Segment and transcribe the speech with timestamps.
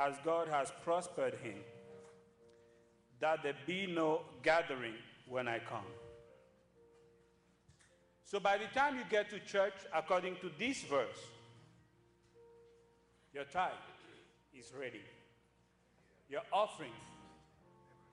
[0.00, 1.58] as God has prospered him,
[3.20, 4.94] that there be no gathering
[5.28, 5.84] when I come.
[8.24, 11.18] So by the time you get to church, according to this verse,
[13.34, 13.72] your tithe
[14.58, 15.02] is ready.
[16.30, 16.92] Your offering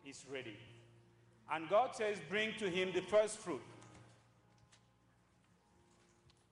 [0.05, 0.57] is ready.
[1.51, 3.61] And God says, bring to him the first fruit.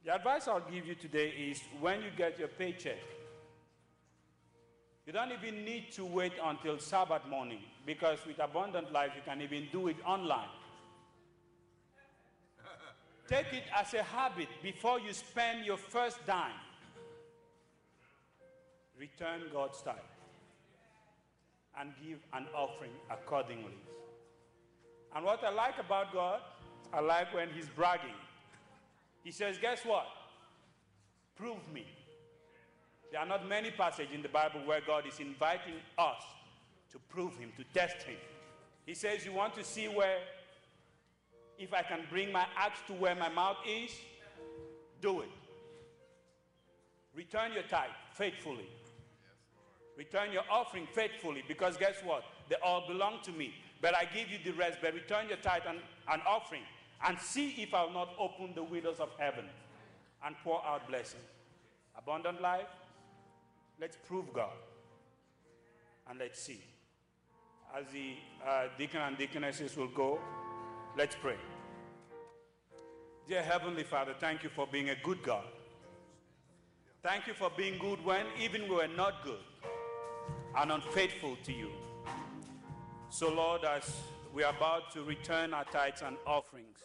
[0.05, 2.99] The advice I'll give you today is when you get your paycheck,
[5.05, 9.41] you don't even need to wait until Sabbath morning because with Abundant Life, you can
[9.41, 10.49] even do it online.
[13.27, 16.51] Take it as a habit before you spend your first dime.
[18.99, 19.95] Return God's tithe
[21.79, 23.73] and give an offering accordingly.
[25.15, 26.39] And what I like about God,
[26.93, 28.15] I like when He's bragging.
[29.23, 30.05] He says, Guess what?
[31.35, 31.85] Prove me.
[33.11, 36.21] There are not many passages in the Bible where God is inviting us
[36.91, 38.17] to prove Him, to test Him.
[38.85, 40.19] He says, You want to see where
[41.57, 43.91] if I can bring my axe to where my mouth is,
[45.01, 45.29] do it.
[47.15, 48.67] Return your tithe faithfully.
[49.97, 52.23] Return your offering faithfully because guess what?
[52.49, 53.53] They all belong to me.
[53.81, 54.79] But I give you the rest.
[54.81, 55.79] But return your tithe and,
[56.11, 56.63] and offering
[57.07, 59.45] and see if I'll not open the windows of heaven
[60.25, 61.19] and pour out blessing.
[61.97, 62.67] Abundant life,
[63.79, 64.53] let's prove God
[66.09, 66.61] and let's see.
[67.75, 68.13] As the
[68.47, 70.19] uh, deacon and deaconesses will go,
[70.97, 71.35] Let's pray.
[73.27, 75.43] Dear Heavenly Father, thank you for being a good God.
[77.03, 79.43] Thank you for being good when even we were not good
[80.57, 81.69] and unfaithful to you.
[83.09, 83.93] So, Lord, as
[84.33, 86.77] we are about to return our tithes and offerings,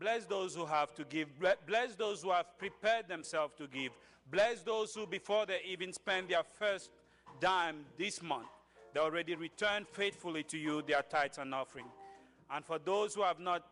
[0.00, 1.28] bless those who have to give,
[1.66, 3.92] bless those who have prepared themselves to give,
[4.30, 6.90] bless those who, before they even spend their first
[7.38, 8.48] dime this month,
[8.94, 11.84] they already returned faithfully to you their tithes and offering.
[12.50, 13.62] And for those who have not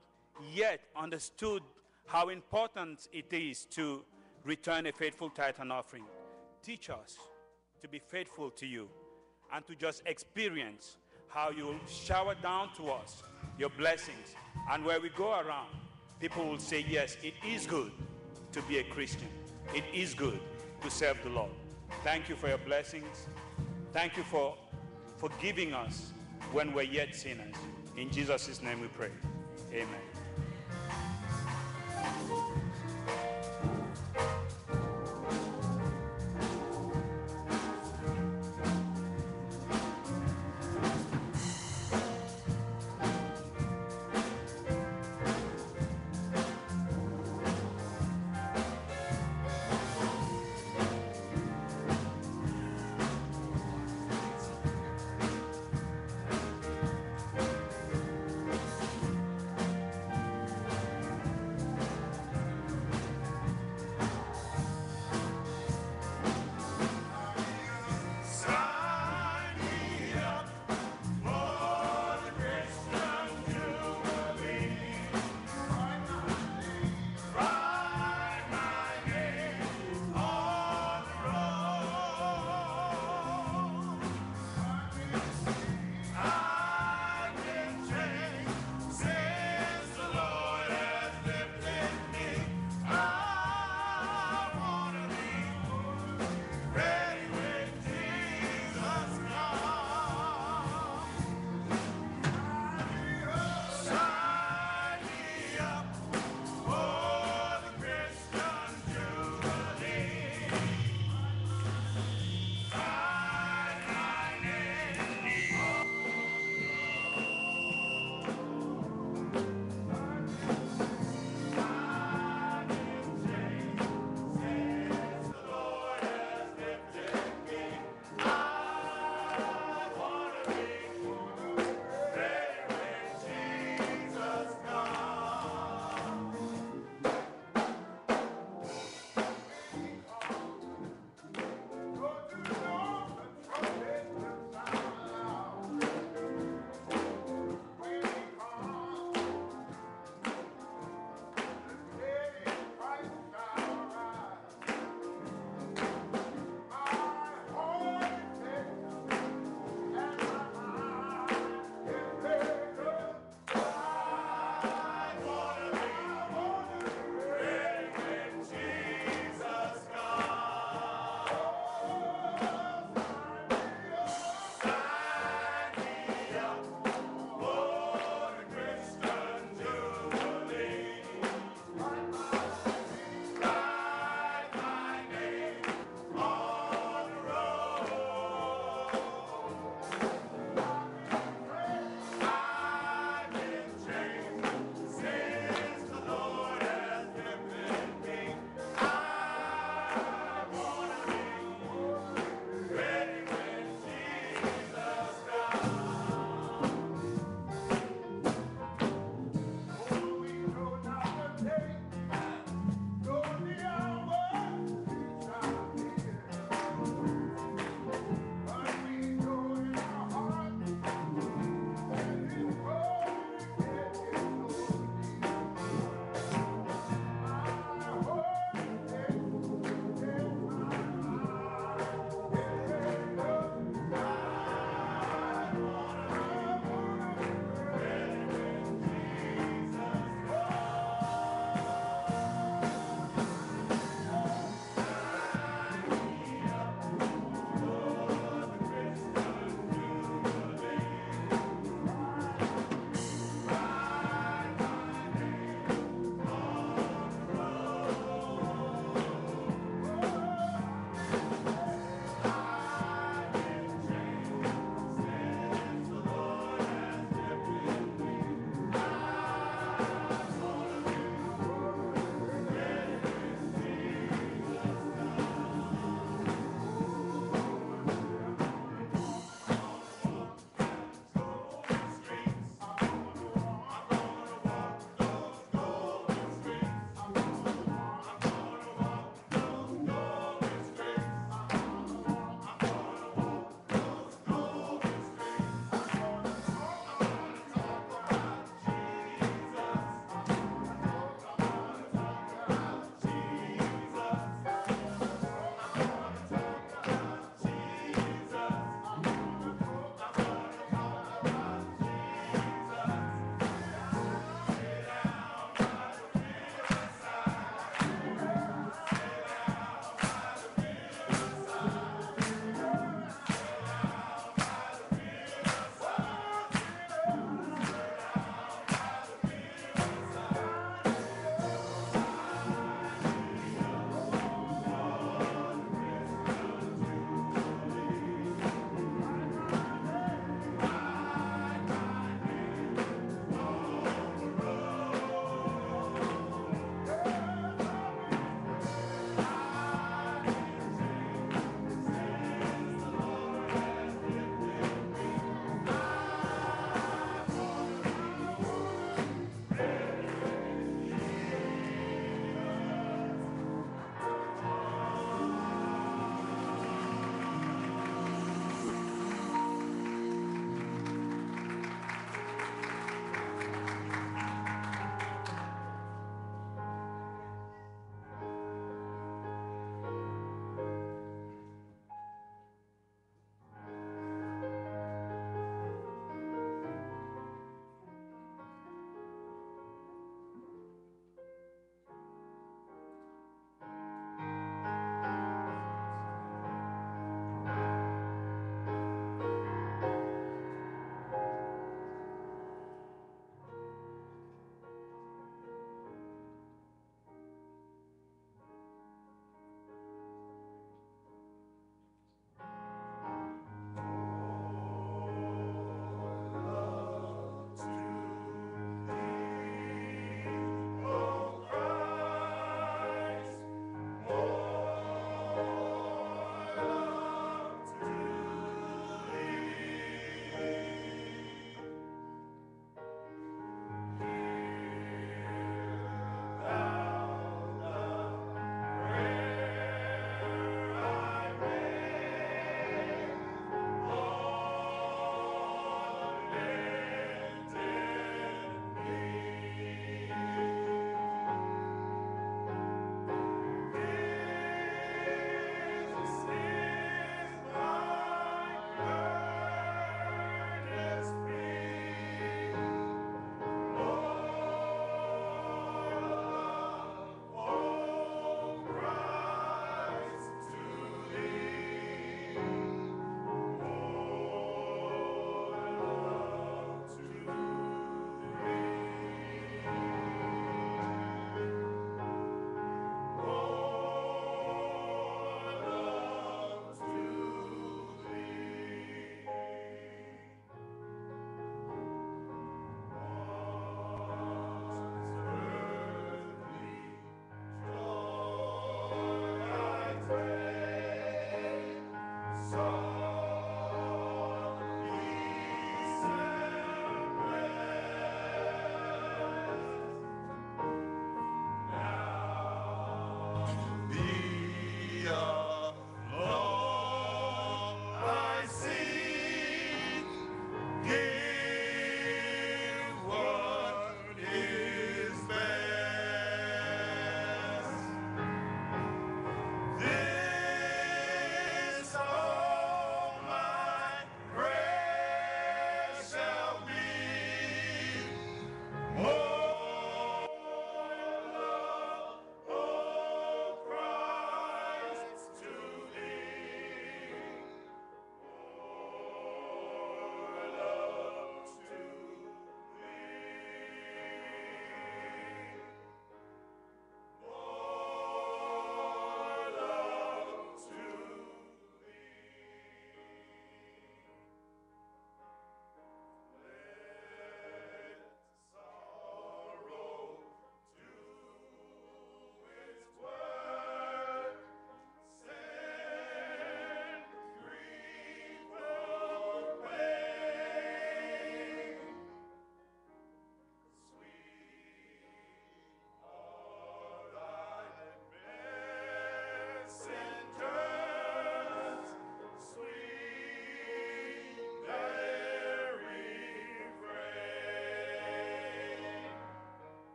[0.54, 1.62] yet understood
[2.06, 4.04] how important it is to
[4.44, 6.04] return a faithful tithe and offering,
[6.62, 7.16] teach us
[7.82, 8.88] to be faithful to you
[9.52, 10.98] and to just experience
[11.28, 13.22] how you shower down to us
[13.58, 14.34] your blessings.
[14.70, 15.70] And where we go around,
[16.20, 17.92] people will say, Yes, it is good
[18.52, 19.28] to be a Christian.
[19.74, 20.40] It is good
[20.82, 21.50] to serve the Lord.
[22.02, 23.28] Thank you for your blessings.
[23.92, 24.56] Thank you for
[25.16, 26.12] forgiving us
[26.52, 27.54] when we're yet sinners.
[27.96, 29.10] In Jesus' name we pray.
[29.72, 30.17] Amen.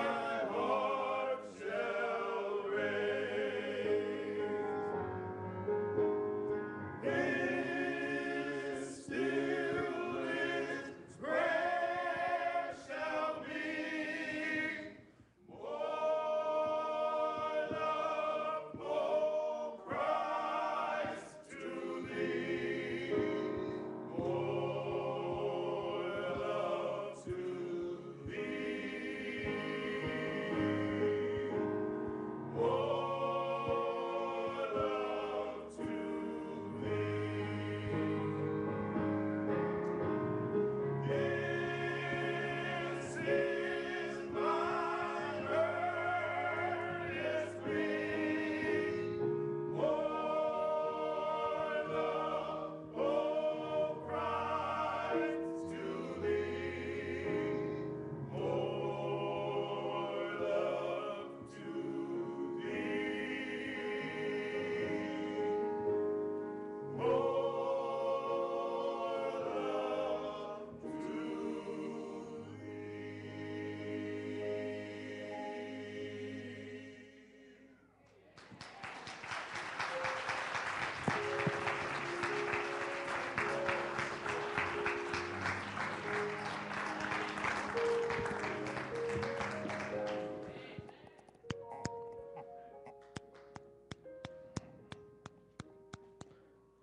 [0.00, 0.29] Bye.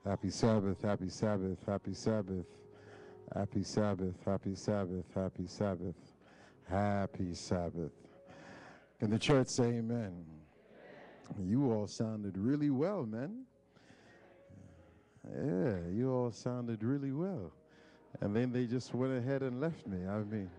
[0.07, 2.45] Happy Sabbath, happy Sabbath, happy Sabbath,
[3.35, 5.95] happy Sabbath, happy Sabbath, happy Sabbath,
[6.69, 7.91] happy Sabbath.
[8.99, 10.23] Can the church say amen?
[11.43, 13.43] You all sounded really well, man.
[15.29, 17.51] Yeah, you all sounded really well.
[18.21, 20.07] And then they just went ahead and left me.
[20.07, 20.49] I mean,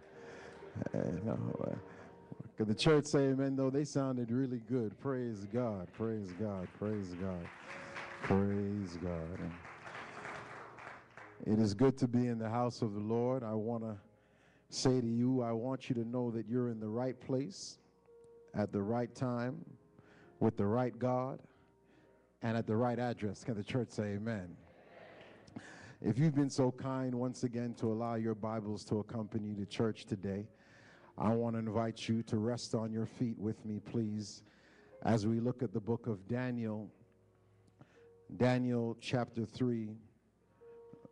[1.24, 1.74] no, uh,
[2.58, 3.56] can the church say amen?
[3.56, 5.00] Though they sounded really good.
[5.00, 7.46] Praise God, praise God, praise God,
[8.22, 9.38] praise God.
[11.46, 13.42] It is good to be in the house of the Lord.
[13.42, 13.96] I want to
[14.70, 17.78] say to you, I want you to know that you're in the right place
[18.54, 19.64] at the right time
[20.40, 21.38] with the right God
[22.42, 23.44] and at the right address.
[23.44, 24.48] Can the church say amen?
[26.00, 30.04] If you've been so kind once again to allow your Bibles to accompany the church
[30.04, 30.46] today,
[31.16, 34.44] I want to invite you to rest on your feet with me, please,
[35.02, 36.88] as we look at the book of Daniel,
[38.36, 39.96] Daniel chapter 3,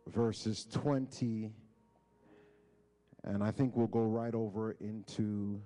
[0.07, 1.51] verses 20.
[3.23, 5.59] And I think we'll go right over into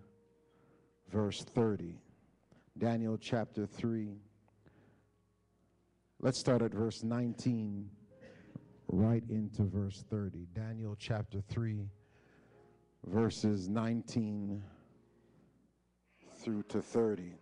[1.12, 2.00] verse 30.
[2.78, 4.16] Daniel chapter 3.
[6.20, 7.90] Let's start at verse 19
[8.88, 10.48] right into verse 30.
[10.54, 11.88] Daniel chapter 3,
[13.06, 14.64] verses 19
[16.38, 17.34] through to 30.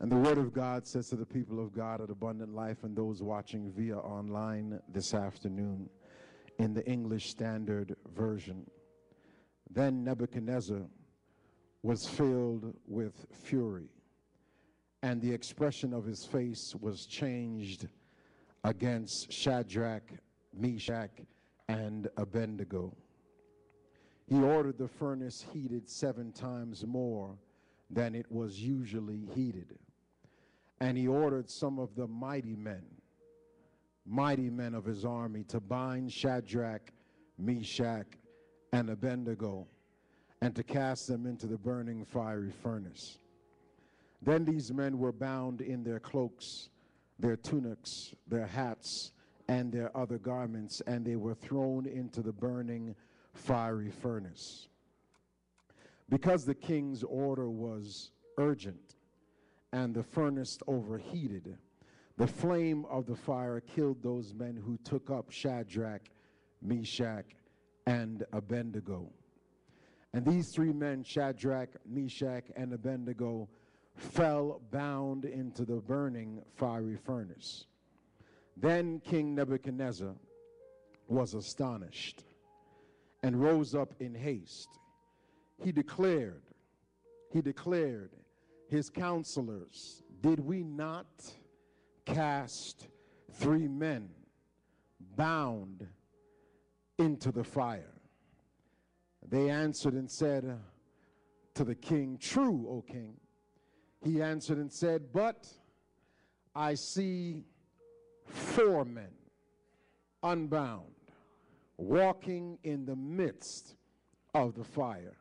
[0.00, 2.96] And the word of God says to the people of God at Abundant Life and
[2.96, 5.88] those watching via online this afternoon
[6.58, 8.66] in the English Standard Version.
[9.70, 10.82] Then Nebuchadnezzar
[11.82, 13.88] was filled with fury,
[15.02, 17.86] and the expression of his face was changed
[18.64, 20.10] against Shadrach,
[20.52, 21.20] Meshach,
[21.68, 22.96] and Abednego.
[24.26, 27.36] He ordered the furnace heated seven times more
[27.90, 29.78] than it was usually heated.
[30.80, 32.84] And he ordered some of the mighty men,
[34.04, 36.92] mighty men of his army, to bind Shadrach,
[37.38, 38.06] Meshach,
[38.72, 39.66] and Abednego
[40.40, 43.18] and to cast them into the burning fiery furnace.
[44.20, 46.68] Then these men were bound in their cloaks
[47.18, 49.12] their tunics, their hats,
[49.48, 52.94] and their other garments, and they were thrown into the burning
[53.32, 54.68] fiery furnace.
[56.08, 58.96] Because the king's order was urgent
[59.72, 61.56] and the furnace overheated,
[62.16, 66.02] the flame of the fire killed those men who took up Shadrach,
[66.62, 67.26] Meshach,
[67.86, 69.10] and Abednego.
[70.12, 73.48] And these three men, Shadrach, Meshach, and Abednego,
[73.96, 77.66] fell bound into the burning fiery furnace.
[78.56, 80.14] Then King Nebuchadnezzar
[81.08, 82.22] was astonished
[83.24, 84.68] and rose up in haste.
[85.62, 86.42] He declared,
[87.32, 88.10] he declared,
[88.68, 91.06] his counselors, did we not
[92.04, 92.88] cast
[93.32, 94.08] three men
[95.16, 95.86] bound
[96.98, 97.94] into the fire?
[99.28, 100.58] They answered and said
[101.54, 103.14] to the king, True, O king.
[104.02, 105.48] He answered and said, But
[106.54, 107.44] I see
[108.26, 109.12] four men
[110.22, 110.94] unbound
[111.76, 113.76] walking in the midst
[114.34, 115.16] of the fire,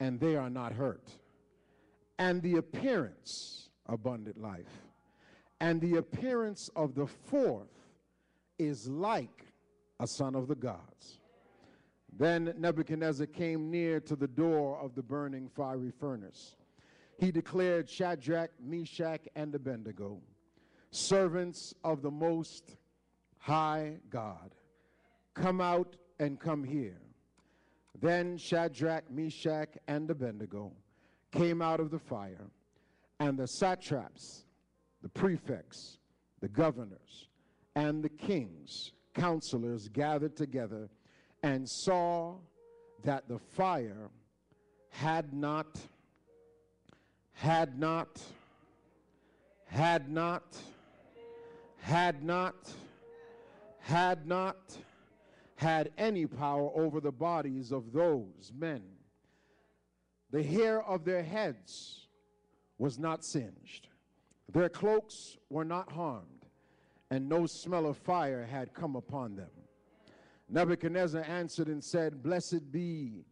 [0.00, 1.10] and they are not hurt.
[2.18, 4.82] And the appearance, abundant life,
[5.60, 7.68] and the appearance of the fourth
[8.58, 9.46] is like
[10.00, 11.20] a son of the gods.
[12.16, 16.54] Then Nebuchadnezzar came near to the door of the burning fiery furnace
[17.18, 20.20] he declared Shadrach, Meshach, and Abednego,
[20.90, 22.76] servants of the Most
[23.38, 24.54] High God,
[25.34, 27.00] come out and come here.
[28.00, 30.72] Then Shadrach, Meshach, and Abednego
[31.32, 32.50] came out of the fire,
[33.20, 34.44] and the satraps,
[35.02, 35.98] the prefects,
[36.40, 37.28] the governors,
[37.74, 40.88] and the kings, counselors gathered together
[41.42, 42.36] and saw
[43.04, 44.10] that the fire
[44.90, 45.66] had not
[47.34, 48.22] had not,
[49.66, 50.46] had not,
[51.80, 52.54] had not,
[53.80, 54.93] had not had
[55.98, 58.82] any power over the bodies of those men.
[60.30, 62.08] The hair of their heads
[62.78, 63.88] was not singed,
[64.52, 66.46] their cloaks were not harmed,
[67.10, 69.50] and no smell of fire had come upon them.
[70.48, 73.24] Nebuchadnezzar answered and said, Blessed be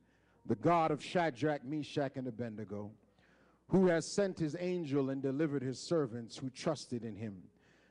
[0.47, 2.91] the God of Shadrach, Meshach, and Abednego
[3.73, 7.43] who has sent his angel and delivered his servants who trusted in him,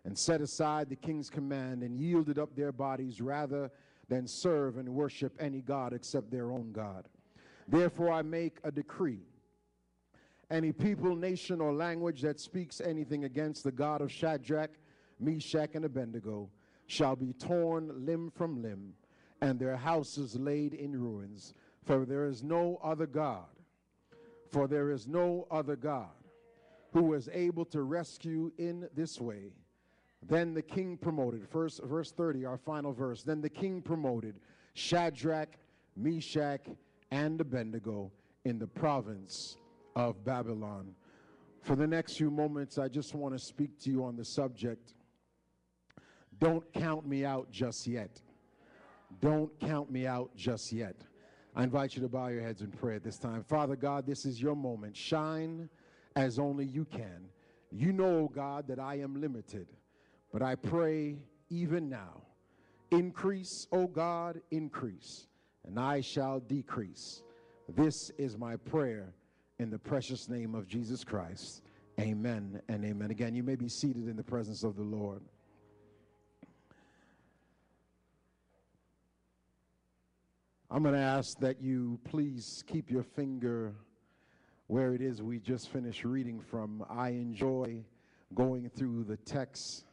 [0.05, 3.71] and set aside the king's command and yielded up their bodies rather
[4.09, 7.07] than serve and worship any God except their own God.
[7.67, 9.21] Therefore, I make a decree.
[10.49, 14.71] Any people, nation, or language that speaks anything against the God of Shadrach,
[15.19, 16.49] Meshach, and Abednego
[16.87, 18.93] shall be torn limb from limb,
[19.39, 21.53] and their houses laid in ruins.
[21.85, 23.47] For there is no other God,
[24.49, 26.09] for there is no other God
[26.91, 29.53] who is able to rescue in this way.
[30.27, 33.23] Then the king promoted, first verse 30, our final verse.
[33.23, 34.39] Then the king promoted
[34.73, 35.57] Shadrach,
[35.95, 36.61] Meshach,
[37.09, 38.11] and Abednego
[38.45, 39.57] in the province
[39.95, 40.95] of Babylon.
[41.61, 44.93] For the next few moments, I just want to speak to you on the subject.
[46.39, 48.21] Don't count me out just yet.
[49.19, 50.95] Don't count me out just yet.
[51.55, 53.43] I invite you to bow your heads in prayer at this time.
[53.43, 54.95] Father God, this is your moment.
[54.95, 55.69] Shine
[56.15, 57.27] as only you can.
[57.71, 59.67] You know, God, that I am limited,
[60.31, 61.17] but I pray
[61.49, 62.21] even now,
[62.91, 65.27] increase, O God, increase,
[65.65, 67.23] and I shall decrease.
[67.69, 69.13] This is my prayer
[69.59, 71.63] in the precious name of Jesus Christ.
[71.99, 73.11] Amen and amen.
[73.11, 75.21] Again, you may be seated in the presence of the Lord.
[80.69, 83.73] I'm going to ask that you please keep your finger
[84.67, 86.85] where it is we just finished reading from.
[86.89, 87.83] I enjoy
[88.33, 89.83] going through the text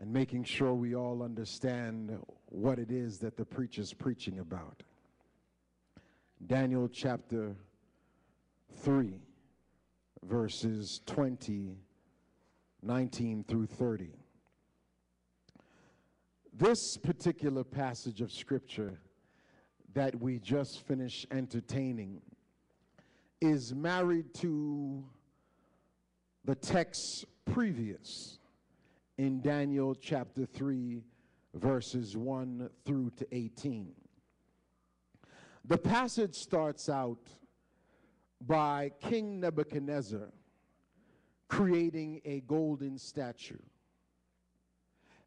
[0.00, 4.82] and making sure we all understand what it is that the preacher's preaching about.
[6.46, 7.54] Daniel chapter
[8.82, 9.20] 3,
[10.24, 11.76] verses 20,
[12.82, 14.08] 19 through 30.
[16.54, 18.98] This particular passage of scripture
[19.92, 22.22] that we just finished entertaining
[23.42, 25.04] is married to
[26.46, 28.39] the text previous
[29.20, 31.02] in Daniel chapter 3,
[31.52, 33.92] verses 1 through to 18.
[35.66, 37.28] The passage starts out
[38.40, 40.30] by King Nebuchadnezzar
[41.48, 43.58] creating a golden statue.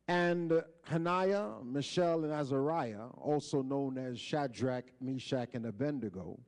[0.07, 6.39] And Hananiah, Mishael, and Azariah, also known as Shadrach, Meshach, and Abednego,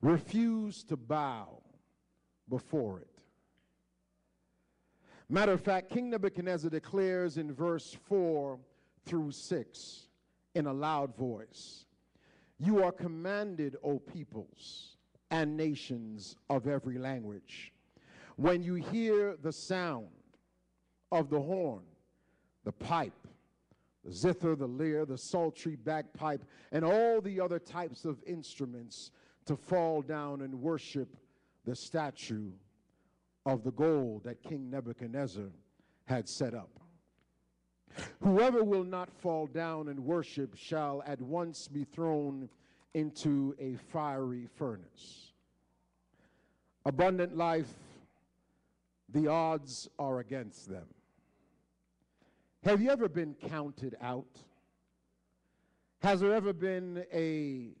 [0.00, 1.62] refused to bow
[2.48, 3.11] before it.
[5.32, 8.58] Matter of fact, King Nebuchadnezzar declares in verse 4
[9.06, 10.08] through 6
[10.54, 11.86] in a loud voice
[12.58, 14.98] You are commanded, O peoples
[15.30, 17.72] and nations of every language,
[18.36, 20.08] when you hear the sound
[21.10, 21.84] of the horn,
[22.64, 23.26] the pipe,
[24.04, 29.12] the zither, the lyre, the psaltery, bagpipe, and all the other types of instruments
[29.46, 31.16] to fall down and worship
[31.64, 32.50] the statue
[33.44, 35.50] of the goal that King Nebuchadnezzar
[36.06, 36.70] had set up.
[38.22, 42.48] Whoever will not fall down and worship shall at once be thrown
[42.94, 45.32] into a fiery furnace.
[46.84, 47.72] Abundant life,
[49.08, 50.86] the odds are against them.
[52.64, 54.38] Have you ever been counted out?
[56.00, 57.74] Has there ever been a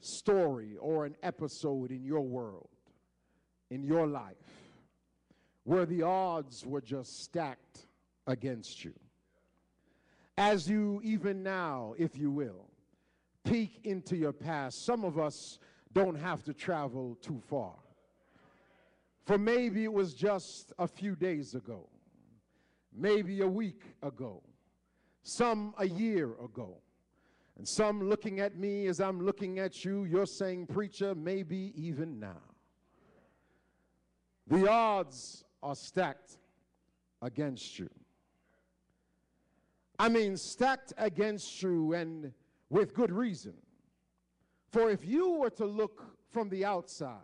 [0.00, 2.68] story or an episode in your world,
[3.70, 4.65] in your life,
[5.66, 7.86] where the odds were just stacked
[8.26, 8.94] against you?
[10.38, 12.70] As you, even now, if you will,
[13.44, 15.58] peek into your past, some of us
[15.92, 17.74] don't have to travel too far.
[19.24, 21.88] For maybe it was just a few days ago
[22.96, 24.42] maybe a week ago,
[25.22, 26.78] some a year ago.
[27.58, 32.18] And some looking at me as I'm looking at you, you're saying, Preacher, maybe even
[32.18, 32.42] now.
[34.46, 36.38] The odds are stacked
[37.22, 37.90] against you.
[39.98, 42.32] I mean, stacked against you and
[42.70, 43.54] with good reason.
[44.70, 47.18] For if you were to look from the outside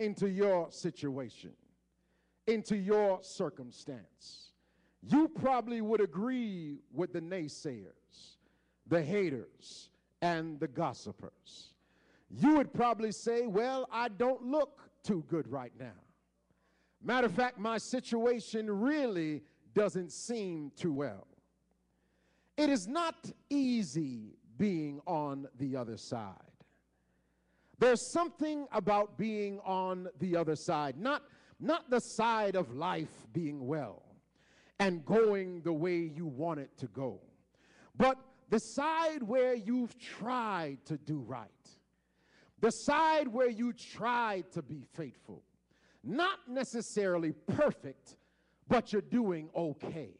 [0.00, 1.52] into your situation,
[2.46, 4.52] into your circumstance,
[5.00, 8.36] you probably would agree with the naysayers,
[8.86, 9.88] the haters,
[10.20, 11.72] and the gossipers.
[12.28, 16.03] You would probably say, Well, I don't look too good right now.
[17.04, 19.42] Matter of fact, my situation really
[19.74, 21.26] doesn't seem too well.
[22.56, 26.32] It is not easy being on the other side.
[27.78, 31.22] There's something about being on the other side, not
[31.60, 34.02] not the side of life being well
[34.78, 37.20] and going the way you want it to go,
[37.96, 38.16] but
[38.50, 41.48] the side where you've tried to do right,
[42.60, 45.42] the side where you tried to be faithful.
[46.04, 48.16] Not necessarily perfect,
[48.68, 50.10] but you're doing okay.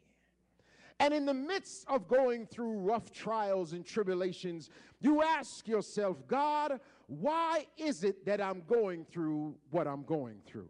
[0.99, 4.69] And in the midst of going through rough trials and tribulations,
[5.01, 10.69] you ask yourself, God, why is it that I'm going through what I'm going through?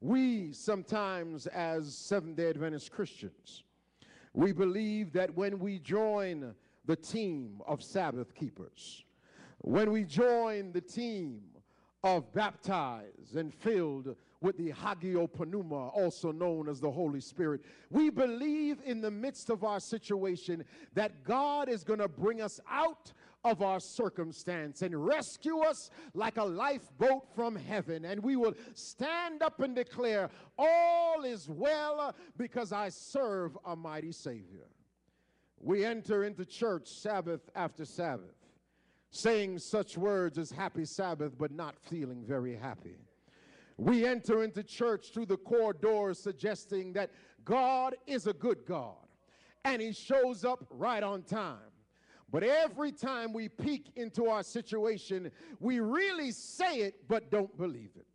[0.00, 3.64] We sometimes, as Seventh day Adventist Christians,
[4.34, 9.04] we believe that when we join the team of Sabbath keepers,
[9.62, 11.40] when we join the team
[12.06, 17.62] of baptized and filled with the Hagiopneuma, also known as the Holy Spirit.
[17.90, 20.64] We believe in the midst of our situation
[20.94, 26.36] that God is going to bring us out of our circumstance and rescue us like
[26.36, 28.04] a lifeboat from heaven.
[28.04, 34.12] And we will stand up and declare, All is well because I serve a mighty
[34.12, 34.68] Savior.
[35.58, 38.35] We enter into church Sabbath after Sabbath,
[39.10, 42.96] saying such words as happy Sabbath, but not feeling very happy.
[43.78, 47.10] We enter into church through the core doors, suggesting that
[47.44, 48.96] God is a good God
[49.66, 51.58] and He shows up right on time.
[52.30, 57.90] But every time we peek into our situation, we really say it but don't believe
[57.96, 58.06] it.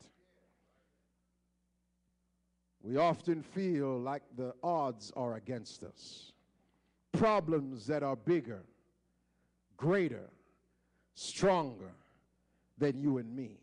[2.83, 6.31] We often feel like the odds are against us.
[7.13, 8.63] Problems that are bigger,
[9.77, 10.29] greater,
[11.13, 11.91] stronger
[12.77, 13.59] than you and me.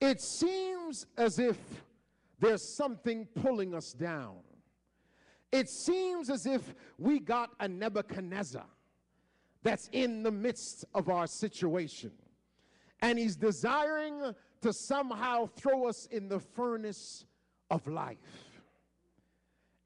[0.00, 1.56] It seems as if
[2.40, 4.38] there's something pulling us down.
[5.52, 8.66] It seems as if we got a Nebuchadnezzar
[9.62, 12.10] that's in the midst of our situation.
[13.00, 17.24] And he's desiring to somehow throw us in the furnace
[17.70, 18.18] of life.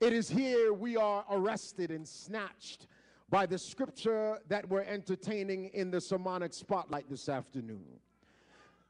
[0.00, 2.86] It is here we are arrested and snatched
[3.28, 7.84] by the scripture that we're entertaining in the sermonic spotlight this afternoon.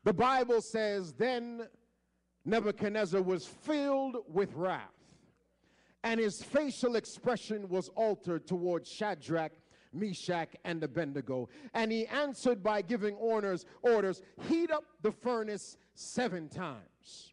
[0.05, 1.67] The Bible says, Then
[2.45, 4.83] Nebuchadnezzar was filled with wrath,
[6.05, 9.53] and his facial expression was altered toward Shadrach,
[9.93, 11.49] Meshach, and Abednego.
[11.75, 17.33] And he answered by giving orders, orders, heat up the furnace seven times.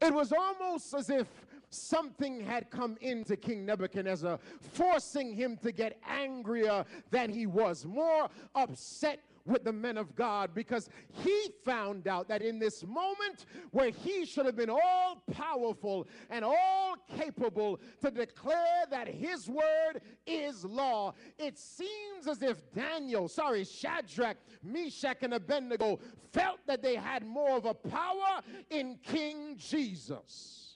[0.00, 1.26] It was almost as if
[1.70, 8.28] something had come into King Nebuchadnezzar, forcing him to get angrier than he was, more
[8.54, 10.88] upset with the men of God because
[11.24, 16.44] he found out that in this moment where he should have been all powerful and
[16.44, 23.64] all capable to declare that his word is law, it seems as if Daniel, sorry,
[23.64, 25.98] Shadrach, Meshach, and Abednego
[26.32, 30.67] felt that they had more of a power in King Jesus.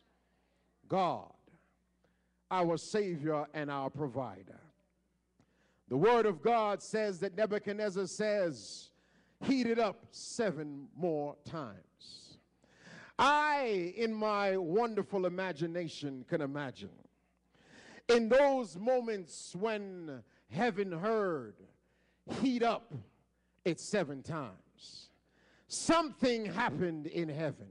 [0.93, 1.33] God,
[2.51, 4.61] our Savior and our provider.
[5.89, 8.91] The word of God says that Nebuchadnezzar says,
[9.43, 12.37] heat it up seven more times.
[13.19, 16.91] I, in my wonderful imagination, can imagine
[18.11, 21.55] in those moments when heaven heard,
[22.43, 22.93] heat up
[23.65, 25.09] it seven times.
[25.69, 27.69] Something happened in heaven.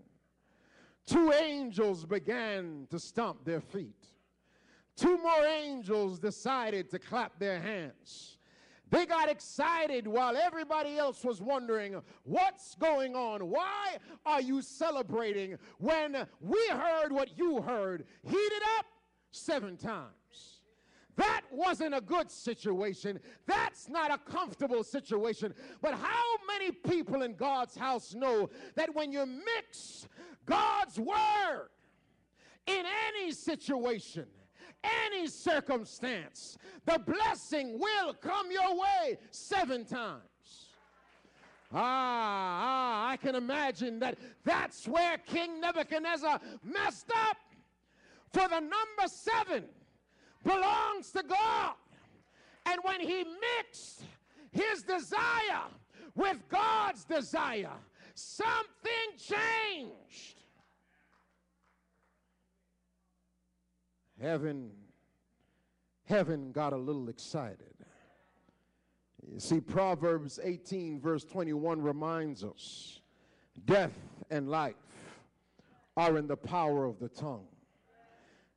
[1.07, 4.07] Two angels began to stomp their feet.
[4.95, 8.37] Two more angels decided to clap their hands.
[8.89, 13.49] They got excited while everybody else was wondering what's going on.
[13.49, 18.05] Why are you celebrating when we heard what you heard?
[18.21, 18.85] Heat it up
[19.31, 20.20] seven times.
[21.21, 23.19] That wasn't a good situation.
[23.45, 25.53] That's not a comfortable situation.
[25.79, 30.07] But how many people in God's house know that when you mix
[30.47, 31.69] God's word
[32.65, 34.25] in any situation,
[34.83, 36.57] any circumstance,
[36.87, 40.71] the blessing will come your way seven times.
[41.71, 47.37] Ah, ah, I can imagine that that's where King Nebuchadnezzar messed up.
[48.33, 49.65] For the number seven
[50.43, 51.73] belongs to God.
[52.65, 53.23] And when he
[53.57, 54.03] mixed
[54.51, 55.67] his desire
[56.15, 57.77] with God's desire,
[58.13, 60.41] something changed.
[64.21, 64.69] heaven,
[66.05, 67.57] heaven got a little excited.
[69.31, 73.01] You see, Proverbs 18, verse 21 reminds us
[73.65, 73.93] death
[74.29, 74.75] and life
[75.97, 77.47] are in the power of the tongue,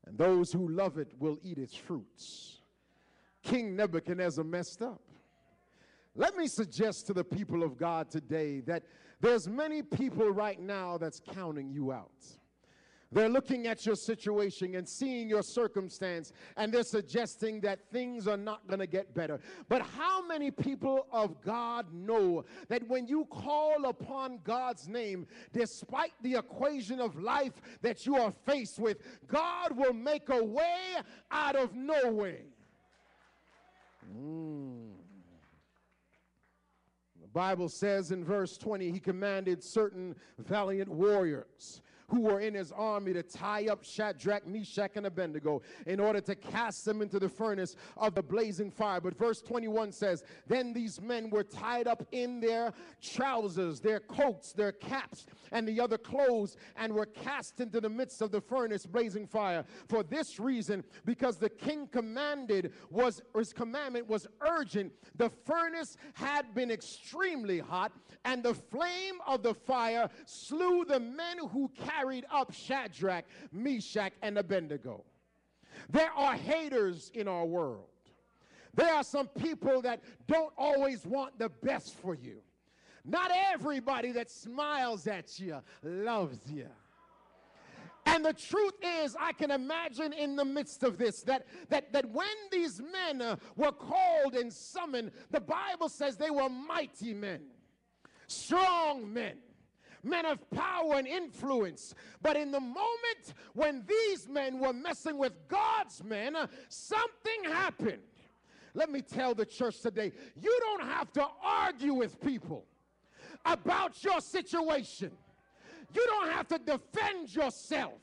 [0.06, 2.60] and those who love it will eat its fruits.
[3.42, 5.02] King Nebuchadnezzar messed up.
[6.16, 8.84] Let me suggest to the people of God today that
[9.20, 12.12] there's many people right now that's counting you out.
[13.14, 18.36] They're looking at your situation and seeing your circumstance, and they're suggesting that things are
[18.36, 19.38] not going to get better.
[19.68, 26.12] But how many people of God know that when you call upon God's name, despite
[26.22, 28.98] the equation of life that you are faced with,
[29.28, 30.96] God will make a way
[31.30, 32.42] out of no way?
[34.12, 34.90] Mm.
[37.22, 42.72] The Bible says in verse 20, He commanded certain valiant warriors who were in his
[42.72, 47.28] army to tie up Shadrach, Meshach, and Abednego in order to cast them into the
[47.28, 49.00] furnace of the blazing fire.
[49.00, 54.52] But verse 21 says, Then these men were tied up in their trousers, their coats,
[54.52, 58.86] their caps, and the other clothes, and were cast into the midst of the furnace
[58.86, 59.64] blazing fire.
[59.88, 66.54] For this reason, because the king commanded was his commandment was urgent, the furnace had
[66.54, 67.92] been extremely hot,
[68.24, 74.38] and the flame of the fire slew the men who carried up Shadrach, Meshach, and
[74.38, 75.04] Abednego.
[75.90, 77.88] There are haters in our world.
[78.74, 82.38] There are some people that don't always want the best for you.
[83.04, 86.66] Not everybody that smiles at you loves you.
[88.06, 92.10] And the truth is, I can imagine in the midst of this that, that, that
[92.10, 97.40] when these men uh, were called and summoned, the Bible says they were mighty men,
[98.26, 99.36] strong men,
[100.04, 101.94] men of power and influence.
[102.22, 106.36] But in the moment when these men were messing with God's men,
[106.68, 108.02] something happened.
[108.74, 112.64] Let me tell the church today you don't have to argue with people
[113.44, 115.12] about your situation.
[115.94, 118.00] You don't have to defend yourself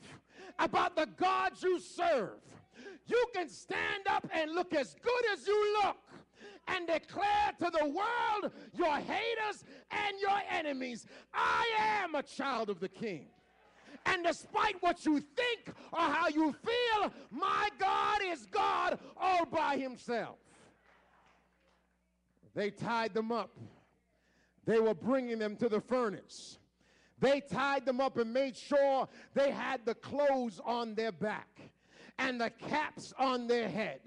[0.58, 2.38] about the God you serve.
[3.06, 5.96] You can stand up and look as good as you look
[6.68, 11.68] and declare to the world, your haters and your enemies, I
[12.02, 13.26] am a child of the king.
[14.06, 19.76] And despite what you think or how you feel, my God is God all by
[19.76, 20.38] himself.
[22.54, 23.56] They tied them up.
[24.64, 26.58] They were bringing them to the furnace.
[27.18, 31.60] They tied them up and made sure they had the clothes on their back
[32.18, 34.00] and the caps on their head.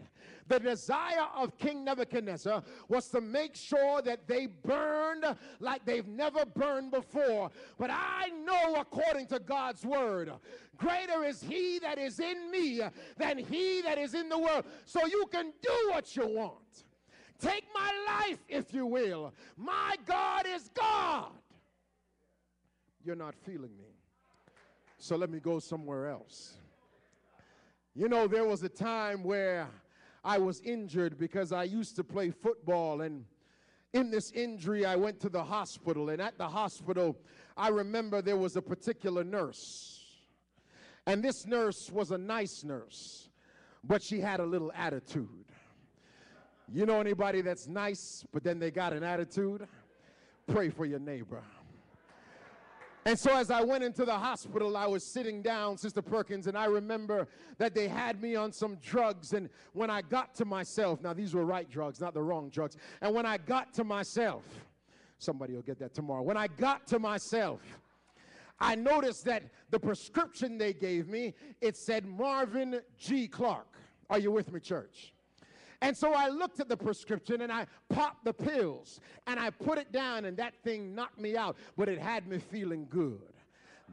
[0.47, 5.25] The desire of King Nebuchadnezzar was to make sure that they burned
[5.59, 7.49] like they've never burned before.
[7.79, 10.31] But I know, according to God's word,
[10.77, 12.81] greater is he that is in me
[13.17, 14.65] than he that is in the world.
[14.85, 16.83] So you can do what you want.
[17.39, 19.33] Take my life, if you will.
[19.57, 21.31] My God is God.
[23.03, 23.95] You're not feeling me.
[24.97, 26.53] So let me go somewhere else.
[27.93, 29.67] You know, there was a time where
[30.25, 33.25] I was injured because I used to play football, and
[33.93, 36.09] in this injury, I went to the hospital.
[36.09, 37.15] And at the hospital,
[37.55, 40.03] I remember there was a particular nurse.
[41.05, 43.29] And this nurse was a nice nurse,
[43.83, 45.45] but she had a little attitude.
[46.73, 49.67] You know anybody that's nice, but then they got an attitude?
[50.47, 51.43] Pray for your neighbor.
[53.07, 56.57] And so as I went into the hospital, I was sitting down, Sister Perkins, and
[56.57, 57.27] I remember
[57.59, 59.33] that they had me on some drugs.
[59.33, 62.77] And when I got to myself, now these were right drugs, not the wrong drugs.
[63.01, 64.43] And when I got to myself,
[65.19, 66.23] somebody will get that tomorrow.
[66.23, 67.61] When I got to myself,
[68.59, 73.27] I noticed that the prescription they gave me, it said Marvin G.
[73.27, 73.67] Clark.
[74.09, 75.13] Are you with me, church?
[75.81, 79.77] And so I looked at the prescription and I popped the pills and I put
[79.77, 83.21] it down and that thing knocked me out, but it had me feeling good.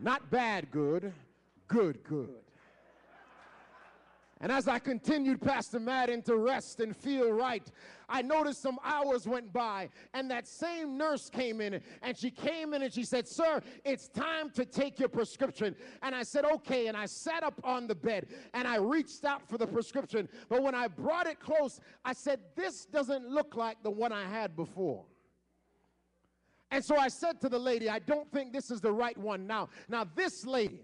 [0.01, 1.13] Not bad good,
[1.69, 2.43] good good.
[4.43, 7.63] And as I continued, Pastor Madden, to rest and feel right,
[8.09, 12.75] I noticed some hours went by, and that same nurse came in, and she came
[12.75, 15.77] in and she said, Sir, it's time to take your prescription.
[16.03, 16.89] And I said, Okay.
[16.89, 20.29] And I sat up on the bed and I reached out for the prescription.
[20.49, 24.25] But when I brought it close, I said, This doesn't look like the one I
[24.25, 25.05] had before.
[26.73, 29.47] And so I said to the lady, I don't think this is the right one
[29.47, 29.69] now.
[29.89, 30.81] Now, this lady,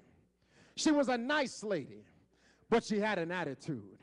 [0.77, 2.05] she was a nice lady
[2.71, 3.99] but she had an attitude.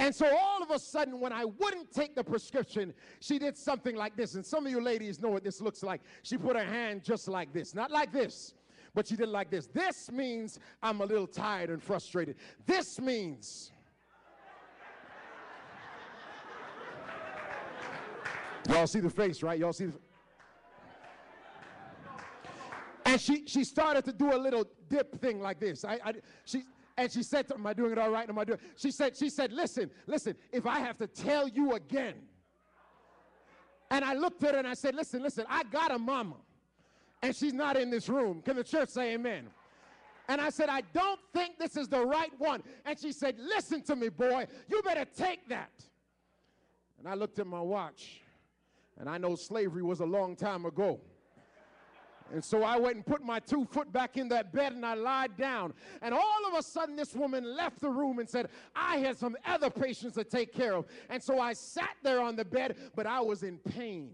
[0.00, 3.96] And so all of a sudden, when I wouldn't take the prescription, she did something
[3.96, 4.36] like this.
[4.36, 6.00] And some of you ladies know what this looks like.
[6.22, 8.54] She put her hand just like this, not like this,
[8.94, 9.66] but she did like this.
[9.66, 12.36] This means I'm a little tired and frustrated.
[12.64, 13.72] This means.
[18.68, 19.58] Y'all see the face, right?
[19.58, 19.98] Y'all see the.
[23.04, 25.84] And she, she started to do a little dip thing like this.
[25.84, 26.12] I, I,
[26.44, 26.62] she,
[26.98, 28.28] and she said to Am I doing it all right?
[28.28, 31.72] Am I doing She said, she said, listen, listen, if I have to tell you
[31.72, 32.14] again.
[33.90, 36.36] And I looked at her and I said, listen, listen, I got a mama.
[37.22, 38.42] And she's not in this room.
[38.42, 39.46] Can the church say amen?
[40.28, 42.62] And I said, I don't think this is the right one.
[42.84, 44.46] And she said, Listen to me, boy.
[44.68, 45.70] You better take that.
[46.98, 48.20] And I looked at my watch.
[48.98, 51.00] And I know slavery was a long time ago.
[52.32, 54.94] And so I went and put my two foot back in that bed and I
[54.94, 55.72] lied down.
[56.02, 59.36] And all of a sudden, this woman left the room and said, I had some
[59.46, 60.86] other patients to take care of.
[61.08, 64.10] And so I sat there on the bed, but I was in pain.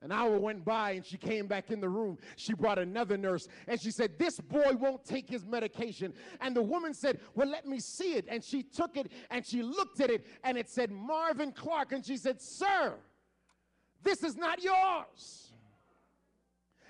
[0.00, 2.18] An hour went by and she came back in the room.
[2.36, 6.14] She brought another nurse and she said, This boy won't take his medication.
[6.40, 8.26] And the woman said, Well, let me see it.
[8.28, 11.90] And she took it and she looked at it and it said Marvin Clark.
[11.90, 12.94] And she said, Sir,
[14.04, 15.47] this is not yours.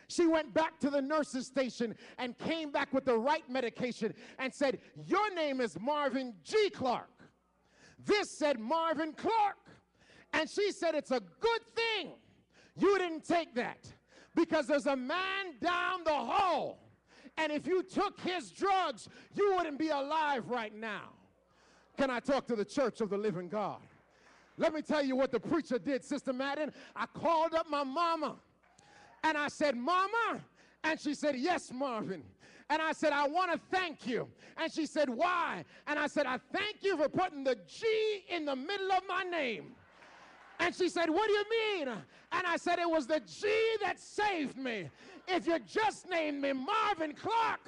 [0.09, 4.53] She went back to the nurse's station and came back with the right medication and
[4.53, 6.71] said, Your name is Marvin G.
[6.71, 7.11] Clark.
[8.05, 9.57] This said Marvin Clark.
[10.33, 12.13] And she said, It's a good thing
[12.75, 13.87] you didn't take that
[14.35, 16.79] because there's a man down the hall.
[17.37, 21.11] And if you took his drugs, you wouldn't be alive right now.
[21.99, 23.81] Can I talk to the church of the living God?
[24.57, 26.73] Let me tell you what the preacher did, Sister Madden.
[26.97, 28.37] I called up my mama
[29.25, 30.41] and I said, Mama.
[30.85, 32.23] And she said, Yes, Marvin.
[32.71, 34.29] And I said, I want to thank you.
[34.57, 35.65] And she said, Why?
[35.87, 37.87] And I said, I thank you for putting the G
[38.29, 39.73] in the middle of my name.
[40.61, 41.89] And she said, What do you mean?
[41.89, 43.49] And I said, It was the G
[43.83, 44.91] that saved me.
[45.27, 47.61] If you just named me Marvin Clark,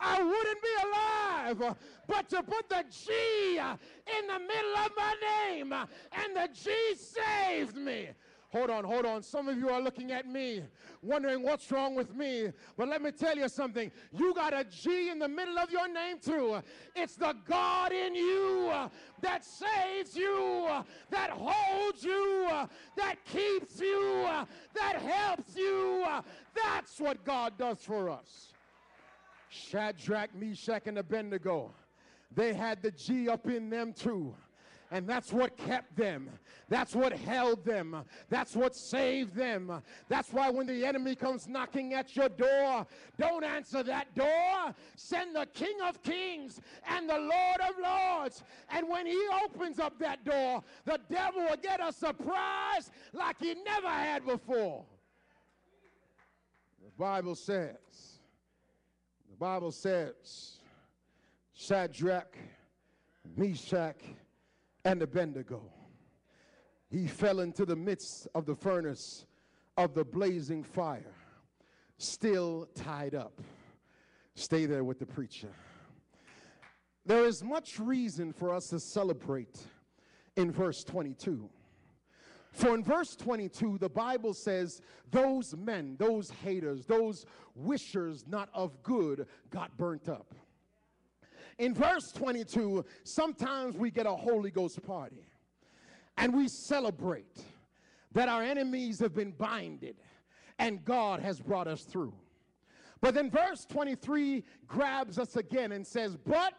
[0.00, 1.76] I wouldn't be alive.
[2.08, 5.14] But to put the G in the middle of my
[5.48, 8.08] name, and the G saved me.
[8.54, 9.20] Hold on, hold on.
[9.20, 10.62] Some of you are looking at me,
[11.02, 12.52] wondering what's wrong with me.
[12.76, 13.90] But let me tell you something.
[14.12, 16.62] You got a G in the middle of your name, too.
[16.94, 18.72] It's the God in you
[19.22, 20.68] that saves you,
[21.10, 22.46] that holds you,
[22.96, 24.24] that keeps you,
[24.72, 26.06] that helps you.
[26.54, 28.52] That's what God does for us.
[29.48, 31.72] Shadrach, Meshach, and Abednego,
[32.32, 34.32] they had the G up in them, too.
[34.94, 36.30] And that's what kept them.
[36.68, 38.04] That's what held them.
[38.28, 39.82] That's what saved them.
[40.08, 42.86] That's why when the enemy comes knocking at your door,
[43.18, 44.72] don't answer that door.
[44.94, 48.44] Send the King of Kings and the Lord of Lords.
[48.70, 53.56] And when he opens up that door, the devil will get a surprise like he
[53.64, 54.84] never had before.
[56.84, 57.74] The Bible says,
[59.28, 60.58] the Bible says,
[61.52, 62.36] Shadrach,
[63.36, 63.96] Meshach,
[64.84, 65.62] and Abednego.
[66.90, 69.26] He fell into the midst of the furnace
[69.76, 71.14] of the blazing fire,
[71.98, 73.40] still tied up.
[74.36, 75.50] Stay there with the preacher.
[77.06, 79.58] There is much reason for us to celebrate
[80.36, 81.48] in verse 22.
[82.52, 84.80] For in verse 22, the Bible says,
[85.10, 90.34] Those men, those haters, those wishers not of good got burnt up.
[91.58, 95.24] In verse 22, sometimes we get a Holy Ghost party
[96.16, 97.38] and we celebrate
[98.12, 99.96] that our enemies have been binded
[100.58, 102.14] and God has brought us through.
[103.00, 106.54] But then verse 23 grabs us again and says, But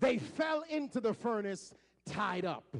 [0.00, 1.72] they fell into the furnace
[2.06, 2.76] tied up,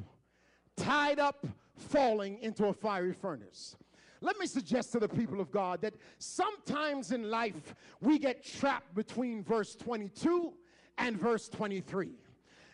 [0.77, 3.75] tied up, falling into a fiery furnace.
[4.21, 8.95] Let me suggest to the people of God that sometimes in life we get trapped
[8.95, 10.53] between verse 22
[10.97, 12.11] and verse 23.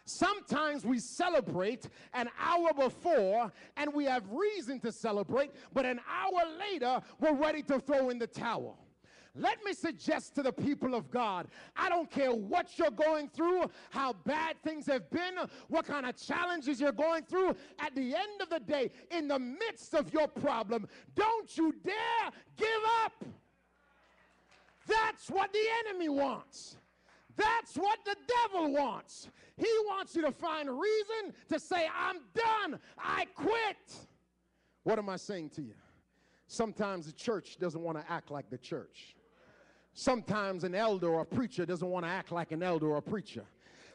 [0.05, 6.41] Sometimes we celebrate an hour before and we have reason to celebrate, but an hour
[6.59, 8.78] later we're ready to throw in the towel.
[9.34, 11.47] Let me suggest to the people of God
[11.78, 15.36] I don't care what you're going through, how bad things have been,
[15.69, 17.55] what kind of challenges you're going through.
[17.80, 22.32] At the end of the day, in the midst of your problem, don't you dare
[22.57, 22.67] give
[23.05, 23.24] up.
[24.88, 26.76] That's what the enemy wants.
[27.42, 29.30] That's what the devil wants.
[29.58, 32.80] He wants you to find reason to say, I'm done.
[32.98, 34.08] I quit.
[34.84, 35.74] What am I saying to you?
[36.48, 39.16] Sometimes the church doesn't want to act like the church.
[39.94, 43.02] Sometimes an elder or a preacher doesn't want to act like an elder or a
[43.02, 43.46] preacher.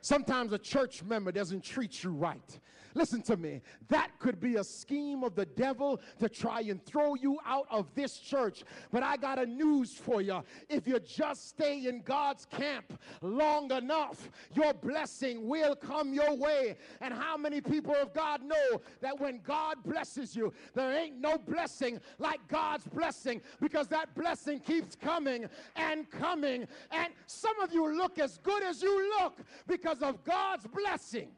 [0.00, 2.60] Sometimes a church member doesn't treat you right.
[2.96, 3.60] Listen to me.
[3.88, 7.94] That could be a scheme of the devil to try and throw you out of
[7.94, 8.64] this church.
[8.90, 10.42] But I got a news for you.
[10.70, 16.78] If you just stay in God's camp long enough, your blessing will come your way.
[17.02, 21.36] And how many people of God know that when God blesses you, there ain't no
[21.36, 26.66] blessing like God's blessing because that blessing keeps coming and coming.
[26.90, 29.36] And some of you look as good as you look
[29.66, 31.28] because of God's blessing.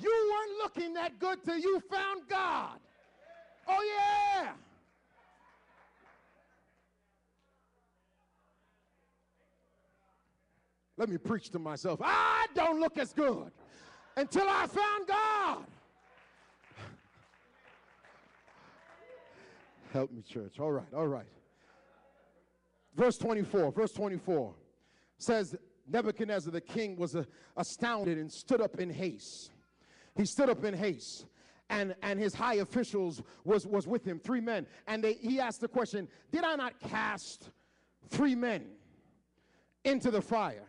[0.00, 2.78] You weren't looking that good till you found God.
[3.66, 3.84] Oh,
[4.42, 4.52] yeah.
[10.96, 12.00] Let me preach to myself.
[12.02, 13.52] I don't look as good
[14.16, 15.58] until I found God.
[19.92, 20.58] Help me, church.
[20.58, 21.26] All right, all right.
[22.96, 24.54] Verse 24, verse 24
[25.18, 25.54] says
[25.88, 27.22] Nebuchadnezzar the king was uh,
[27.56, 29.52] astounded and stood up in haste
[30.18, 31.24] he stood up in haste
[31.70, 34.66] and, and his high officials was, was with him, three men.
[34.86, 37.50] And they, he asked the question, Did I not cast
[38.10, 38.66] three men
[39.84, 40.66] into the fire?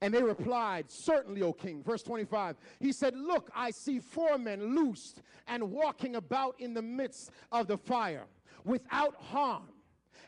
[0.00, 1.82] And they replied, Certainly, O king.
[1.82, 6.82] Verse 25, he said, Look, I see four men loosed and walking about in the
[6.82, 8.26] midst of the fire
[8.64, 9.68] without harm.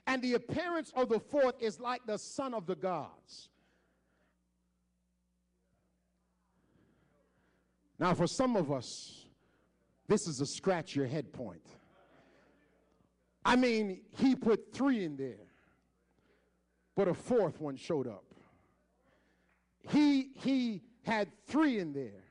[0.06, 3.50] And the appearance of the fourth is like the son of the gods.
[7.98, 9.26] Now, for some of us,
[10.06, 11.66] this is a scratch your head point.
[13.44, 15.46] I mean, he put three in there,
[16.94, 18.24] but a fourth one showed up.
[19.90, 22.24] He, he had three in there,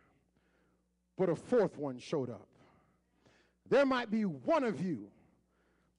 [1.17, 2.47] but a fourth one showed up.
[3.69, 5.07] There might be one of you,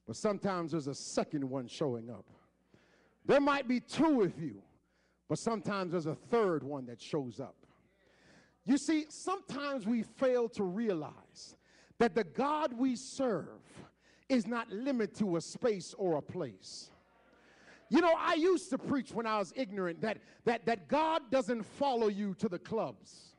[0.07, 2.25] but sometimes there's a second one showing up.
[3.25, 4.61] There might be two of you,
[5.27, 7.58] but sometimes there's a third one that shows up.
[8.65, 11.55] You see, sometimes we fail to realize
[11.97, 13.61] that the God we serve
[14.27, 16.91] is not limited to a space or a place.
[17.89, 21.63] You know, I used to preach when I was ignorant that, that, that God doesn't
[21.63, 23.33] follow you to the clubs.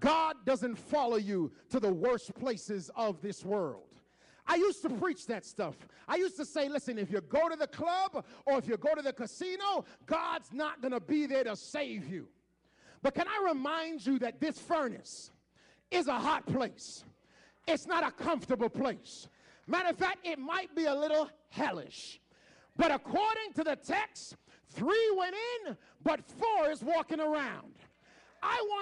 [0.00, 3.82] God doesn't follow you to the worst places of this world.
[4.46, 5.74] I used to preach that stuff.
[6.08, 8.94] I used to say, listen, if you go to the club or if you go
[8.94, 12.28] to the casino, God's not going to be there to save you.
[13.04, 15.30] But can I remind you that this furnace
[15.90, 17.04] is a hot place?
[17.68, 19.28] It's not a comfortable place.
[19.66, 22.18] Matter of fact, it might be a little hellish.
[22.78, 24.36] But according to the text,
[24.70, 25.34] three went
[25.66, 27.74] in, but four is walking around.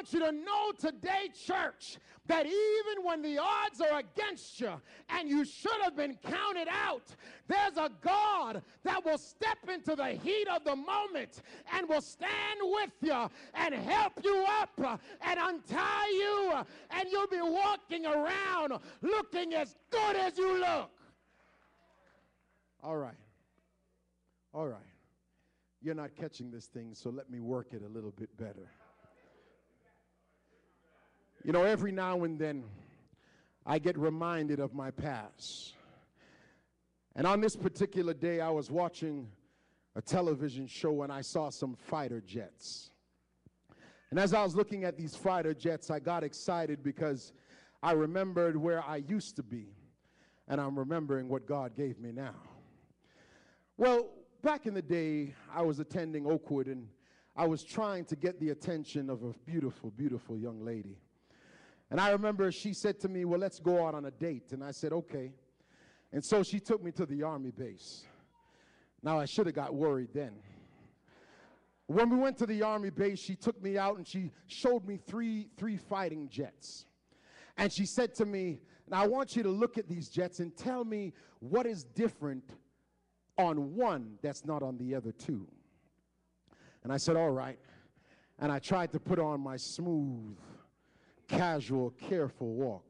[0.02, 1.96] Want you to know today, church,
[2.26, 4.72] that even when the odds are against you
[5.08, 7.04] and you should have been counted out,
[7.46, 11.42] there's a God that will step into the heat of the moment
[11.72, 16.52] and will stand with you and help you up and untie you,
[16.90, 18.72] and you'll be walking around
[19.02, 20.90] looking as good as you look.
[22.82, 23.14] All right.
[24.52, 24.80] All right.
[25.80, 28.68] You're not catching this thing, so let me work it a little bit better.
[31.44, 32.62] You know, every now and then
[33.66, 35.74] I get reminded of my past.
[37.16, 39.26] And on this particular day, I was watching
[39.96, 42.90] a television show and I saw some fighter jets.
[44.10, 47.32] And as I was looking at these fighter jets, I got excited because
[47.82, 49.66] I remembered where I used to be.
[50.46, 52.34] And I'm remembering what God gave me now.
[53.76, 54.10] Well,
[54.42, 56.86] back in the day, I was attending Oakwood and
[57.34, 60.98] I was trying to get the attention of a beautiful, beautiful young lady.
[61.92, 64.52] And I remember she said to me, Well, let's go out on a date.
[64.52, 65.34] And I said, Okay.
[66.10, 68.04] And so she took me to the army base.
[69.02, 70.32] Now, I should have got worried then.
[71.88, 74.96] When we went to the army base, she took me out and she showed me
[74.96, 76.86] three, three fighting jets.
[77.58, 80.56] And she said to me, Now I want you to look at these jets and
[80.56, 82.54] tell me what is different
[83.36, 85.46] on one that's not on the other two.
[86.84, 87.58] And I said, All right.
[88.38, 90.38] And I tried to put on my smooth
[91.32, 92.84] casual, careful walk.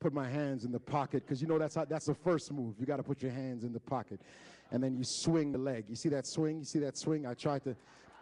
[0.00, 2.74] Put my hands in the pocket, because you know that's how, that's the first move.
[2.78, 4.20] You got to put your hands in the pocket,
[4.70, 5.84] and then you swing the leg.
[5.88, 6.58] You see that swing?
[6.58, 7.26] You see that swing?
[7.26, 7.74] I tried to,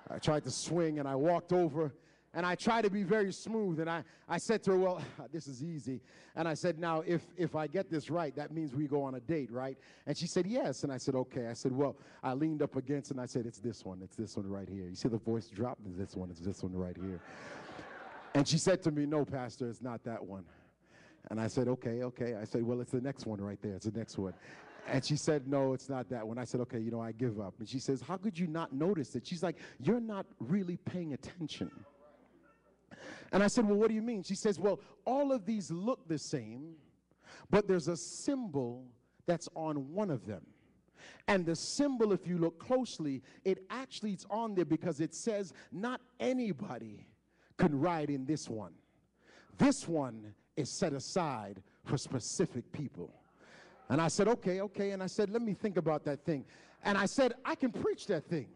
[0.09, 1.93] I tried to swing, and I walked over,
[2.33, 3.81] and I tried to be very smooth.
[3.81, 5.03] And I, I said to her, "Well,
[5.33, 6.01] this is easy."
[6.37, 9.17] And I said, "Now, if if I get this right, that means we go on
[9.17, 12.35] a date, right?" And she said, "Yes." And I said, "Okay." I said, "Well," I
[12.35, 14.01] leaned up against, and I said, "It's this one.
[14.03, 15.79] It's this one right here." You see the voice drop?
[15.87, 16.31] It's this one.
[16.31, 17.21] It's this one right here.
[18.35, 20.45] And she said to me, No, Pastor, it's not that one.
[21.31, 22.35] And I said, Okay, okay.
[22.35, 23.75] I said, Well, it's the next one right there.
[23.75, 24.35] It's the next one.
[24.89, 26.39] And she said, No, it's not that one.
[26.39, 27.55] I said, Okay, you know, I give up.
[27.61, 29.27] And she says, How could you not notice it?
[29.27, 31.71] She's like, You're not really paying attention.
[33.33, 34.23] And I said, Well, what do you mean?
[34.25, 36.75] She says, Well, all of these look the same,
[37.51, 38.85] but there's a symbol
[39.27, 40.43] that's on one of them.
[41.29, 45.53] And the symbol, if you look closely, it actually is on there because it says,
[45.71, 47.07] Not anybody
[47.57, 48.73] can ride in this one.
[49.59, 53.13] This one is set aside for specific people.
[53.89, 54.91] And I said, okay, okay.
[54.91, 56.45] And I said, let me think about that thing.
[56.83, 58.49] And I said, I can preach that thing.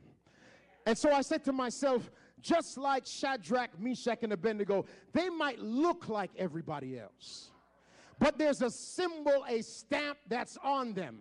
[0.87, 6.09] And so I said to myself, just like Shadrach, Meshach, and Abednego, they might look
[6.09, 7.51] like everybody else.
[8.19, 11.19] But there's a symbol, a stamp that's on them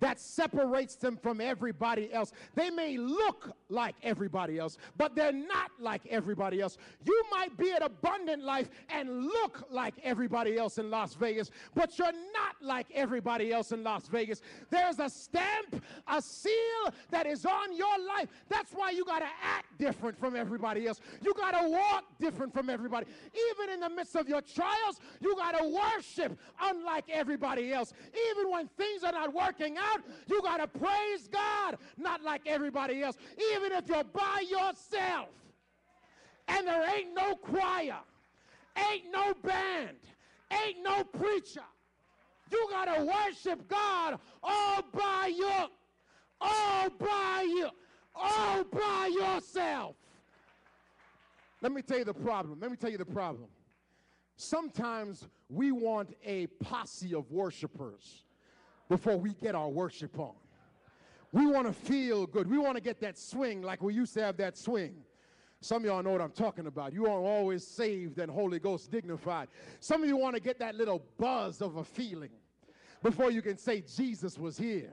[0.00, 2.32] that separates them from everybody else.
[2.54, 6.78] They may look like everybody else, but they're not like everybody else.
[7.04, 11.98] You might be at Abundant Life and look like everybody else in Las Vegas, but
[11.98, 14.42] you're not like everybody else in Las Vegas.
[14.70, 16.54] There's a stamp, a seal
[17.10, 18.28] that is on your life.
[18.48, 21.00] That's why you got to act different from everybody else.
[21.22, 23.06] You got to walk different from everybody.
[23.50, 27.92] Even in the midst of your trials, you got to worship unlike everybody else.
[28.30, 29.87] Even when things are not working out,
[30.26, 33.16] you got to praise God, not like everybody else.
[33.54, 35.28] Even if you're by yourself
[36.48, 37.98] and there ain't no choir,
[38.90, 39.98] ain't no band,
[40.50, 41.60] ain't no preacher.
[42.50, 45.52] You got to worship God all by you,
[46.40, 47.68] all by you,
[48.14, 49.96] all by yourself.
[51.60, 52.58] Let me tell you the problem.
[52.60, 53.48] Let me tell you the problem.
[54.36, 58.22] Sometimes we want a posse of worshipers
[58.88, 60.34] before we get our worship on.
[61.32, 62.48] We want to feel good.
[62.48, 64.94] We want to get that swing like we used to have that swing.
[65.60, 66.92] Some of y'all know what I'm talking about.
[66.92, 69.48] You are always saved and Holy Ghost dignified.
[69.80, 72.30] Some of you want to get that little buzz of a feeling
[73.02, 74.92] before you can say Jesus was here.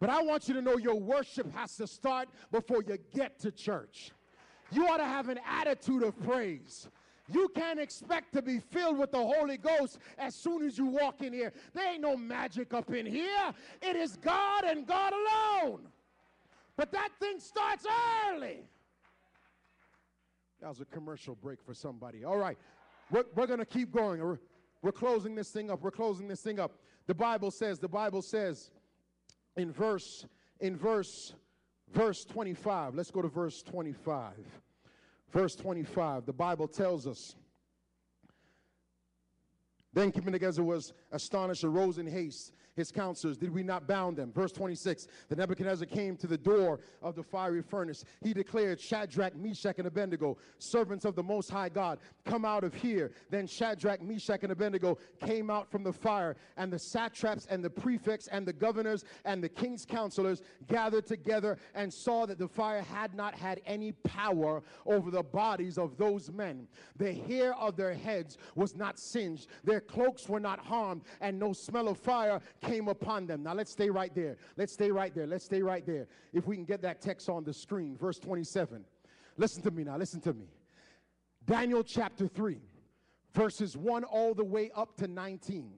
[0.00, 3.52] But I want you to know your worship has to start before you get to
[3.52, 4.10] church.
[4.72, 6.88] You ought to have an attitude of praise.
[7.32, 11.22] You can't expect to be filled with the Holy Ghost as soon as you walk
[11.22, 11.52] in here.
[11.72, 13.52] There ain't no magic up in here.
[13.82, 15.80] It is God and God alone.
[16.76, 17.86] But that thing starts
[18.28, 18.60] early.
[20.60, 22.24] That was a commercial break for somebody.
[22.24, 22.58] All right,
[23.10, 24.20] we're, we're going to keep going.
[24.22, 24.38] We're,
[24.82, 25.82] we're closing this thing up.
[25.82, 26.72] We're closing this thing up.
[27.06, 28.70] The Bible says, the Bible says
[29.56, 30.26] in verse,
[30.60, 31.34] in verse,
[31.92, 32.94] verse 25.
[32.94, 34.32] Let's go to verse 25.
[35.32, 37.36] Verse 25, the Bible tells us.
[39.92, 43.36] Then Nebuchadnezzar was astonished arose in haste his counselors?
[43.36, 44.32] Did we not bound them?
[44.32, 48.04] Verse 26 The Nebuchadnezzar came to the door of the fiery furnace.
[48.22, 52.74] He declared, Shadrach, Meshach, and Abednego, servants of the Most High God, come out of
[52.74, 53.12] here.
[53.30, 57.70] Then Shadrach, Meshach, and Abednego came out from the fire, and the satraps and the
[57.70, 62.82] prefects and the governors and the king's counselors gathered together and saw that the fire
[62.82, 66.66] had not had any power over the bodies of those men.
[66.96, 71.52] The hair of their heads was not singed, their cloaks were not harmed, and no
[71.52, 73.42] smell of fire came upon them.
[73.42, 74.36] Now let's stay right there.
[74.56, 75.26] Let's stay right there.
[75.26, 76.06] Let's stay right there.
[76.32, 78.84] If we can get that text on the screen, verse 27.
[79.36, 79.96] Listen to me now.
[79.96, 80.46] Listen to me.
[81.46, 82.58] Daniel chapter 3,
[83.34, 85.72] verses 1 all the way up to 19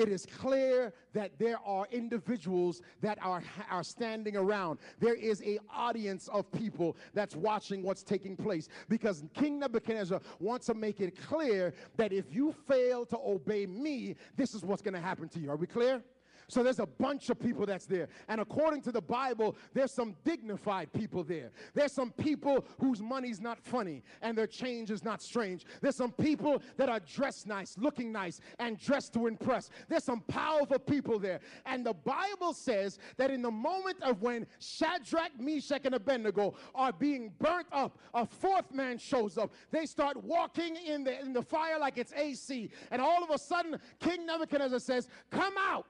[0.00, 4.78] it is clear that there are individuals that are, are standing around.
[4.98, 10.66] There is a audience of people that's watching what's taking place because King Nebuchadnezzar wants
[10.66, 14.94] to make it clear that if you fail to obey me, this is what's going
[14.94, 15.50] to happen to you.
[15.50, 16.02] Are we clear?
[16.50, 18.08] So there's a bunch of people that's there.
[18.28, 21.50] And according to the Bible, there's some dignified people there.
[21.74, 25.64] There's some people whose money's not funny and their change is not strange.
[25.80, 29.70] There's some people that are dressed nice, looking nice, and dressed to impress.
[29.88, 31.40] There's some powerful people there.
[31.66, 36.92] And the Bible says that in the moment of when Shadrach, Meshach, and Abednego are
[36.92, 39.52] being burnt up, a fourth man shows up.
[39.70, 42.70] They start walking in the, in the fire like it's AC.
[42.90, 45.86] And all of a sudden, King Nebuchadnezzar says, Come out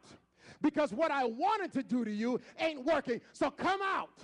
[0.63, 3.21] because what I wanted to do to you ain't working.
[3.33, 4.23] So come out.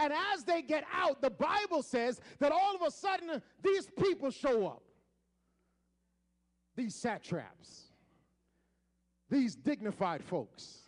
[0.00, 4.30] And as they get out, the Bible says that all of a sudden these people
[4.30, 4.82] show up.
[6.76, 7.82] These satraps,
[9.30, 10.80] these dignified folks.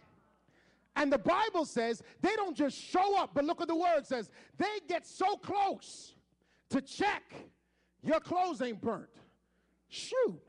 [0.97, 4.29] And the Bible says they don't just show up, but look what the word says.
[4.59, 6.14] They get so close
[6.70, 7.22] to check
[8.03, 9.09] your clothes ain't burnt.
[9.89, 10.41] Shoot,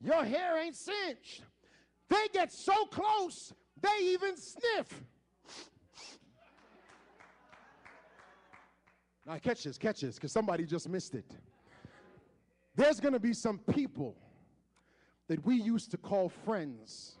[0.00, 1.42] your hair ain't singed.
[2.08, 5.02] They get so close, they even sniff.
[9.26, 11.24] Now, catch this, catch this, because somebody just missed it.
[12.76, 14.14] There's going to be some people
[15.28, 17.16] that we used to call friends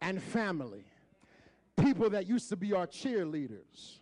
[0.00, 0.84] and family,
[1.76, 3.98] people that used to be our cheerleaders.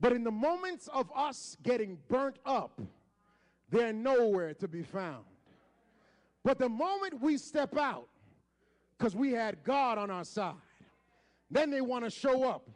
[0.00, 2.80] But in the moments of us getting burnt up,
[3.68, 5.24] they're nowhere to be found.
[6.42, 8.08] But the moment we step out,
[9.00, 10.54] because we had God on our side.
[11.50, 12.68] Then they want to show up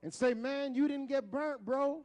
[0.00, 2.02] and say, Man, you didn't get burnt, bro.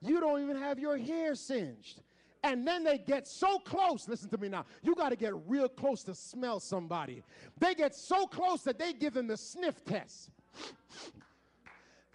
[0.00, 2.02] You don't even have your hair singed.
[2.42, 4.08] And then they get so close.
[4.08, 4.64] Listen to me now.
[4.82, 7.22] You got to get real close to smell somebody.
[7.60, 10.30] They get so close that they give them the sniff test.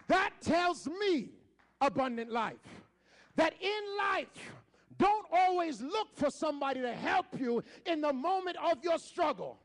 [0.08, 1.30] That tells me,
[1.80, 2.56] abundant life,
[3.36, 4.28] that in life,
[4.98, 9.58] don't always look for somebody to help you in the moment of your struggle.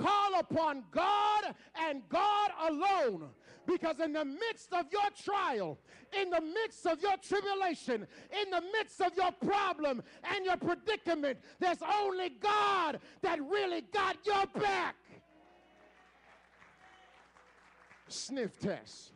[0.00, 1.54] Call upon God
[1.86, 3.28] and God alone.
[3.66, 5.78] Because in the midst of your trial,
[6.18, 8.06] in the midst of your tribulation,
[8.42, 10.02] in the midst of your problem
[10.34, 14.96] and your predicament, there's only God that really got your back.
[18.08, 19.12] Sniff test.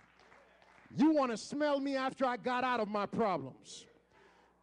[0.99, 3.87] You want to smell me after I got out of my problems.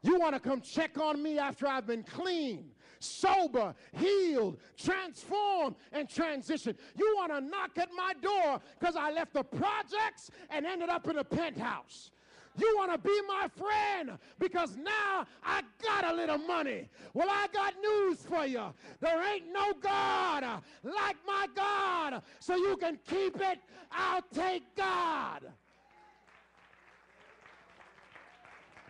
[0.03, 2.65] You want to come check on me after I've been clean
[2.99, 6.75] sober, healed, transformed, and transitioned.
[6.97, 11.07] You want to knock at my door because I left the projects and ended up
[11.07, 12.11] in a penthouse.
[12.57, 16.89] You want to be my friend because now I got a little money.
[17.13, 18.73] Well, I got news for you.
[18.99, 22.21] There ain't no God uh, like my God.
[22.39, 23.59] So you can keep it.
[23.91, 25.45] I'll take God.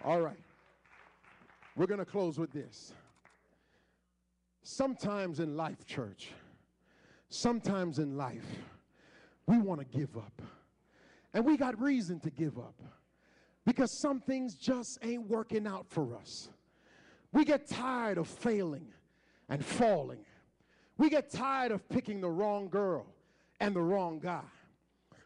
[0.04, 0.40] All right.
[1.76, 2.94] We're going to close with this.
[4.72, 6.30] Sometimes in life, church,
[7.28, 8.46] sometimes in life,
[9.48, 10.44] we want to give up.
[11.34, 12.80] And we got reason to give up
[13.66, 16.50] because some things just ain't working out for us.
[17.32, 18.86] We get tired of failing
[19.50, 20.24] and falling.
[21.00, 23.08] We get tired of picking the wrong girl
[23.60, 24.46] and the wrong guy.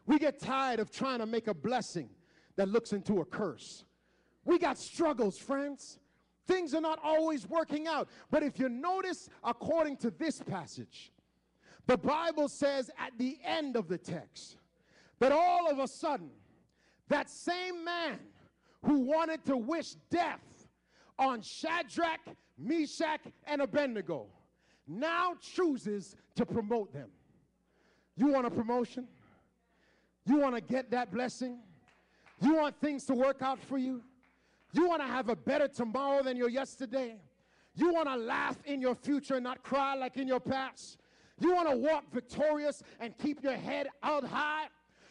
[0.06, 2.08] We get tired of trying to make a blessing
[2.56, 3.84] that looks into a curse.
[4.46, 5.98] We got struggles, friends.
[6.46, 8.08] Things are not always working out.
[8.30, 11.12] But if you notice, according to this passage,
[11.86, 14.56] the Bible says at the end of the text
[15.20, 16.30] that all of a sudden,
[17.08, 18.18] that same man
[18.84, 20.68] who wanted to wish death
[21.18, 22.20] on Shadrach,
[22.58, 24.26] Meshach, and Abednego
[24.86, 27.08] now chooses to promote them.
[28.16, 29.08] You want a promotion?
[30.26, 31.58] You want to get that blessing?
[32.40, 34.02] You want things to work out for you?
[34.74, 37.16] You want to have a better tomorrow than your yesterday?
[37.76, 40.98] You want to laugh in your future and not cry like in your past?
[41.40, 44.66] You want to walk victorious and keep your head out high?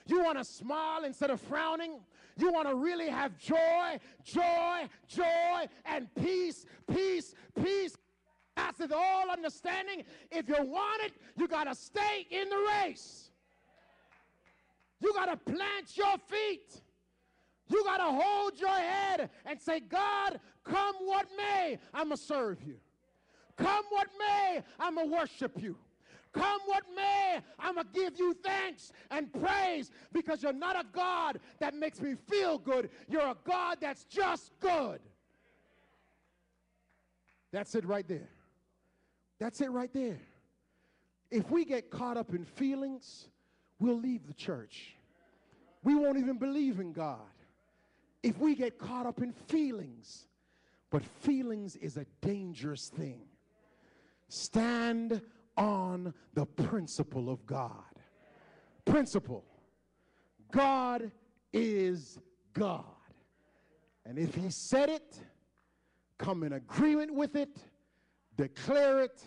[0.05, 2.01] You want to smile instead of frowning?
[2.37, 7.33] You want to really have joy, joy, joy, and peace, peace,
[7.63, 7.95] peace.
[8.55, 10.03] Passeth all understanding.
[10.29, 13.29] If you want it, you got to stay in the race.
[14.99, 16.81] You got to plant your feet.
[17.69, 22.23] You got to hold your head and say, God, come what may, I'm going to
[22.23, 22.75] serve you.
[23.57, 25.77] Come what may, I'm going to worship you.
[26.33, 30.85] Come what may, I'm going to give you thanks and praise because you're not a
[30.91, 32.89] God that makes me feel good.
[33.07, 34.99] You're a God that's just good.
[37.51, 38.29] That's it right there.
[39.39, 40.19] That's it right there.
[41.29, 43.27] If we get caught up in feelings,
[43.79, 44.95] we'll leave the church.
[45.83, 47.19] We won't even believe in God
[48.23, 50.27] if we get caught up in feelings.
[50.89, 53.21] But feelings is a dangerous thing.
[54.29, 55.21] Stand
[55.57, 57.71] on the principle of God.
[58.85, 59.43] Principle.
[60.51, 61.11] God
[61.51, 62.19] is
[62.53, 62.85] God.
[64.05, 65.17] And if He said it,
[66.17, 67.57] come in agreement with it,
[68.37, 69.21] declare it,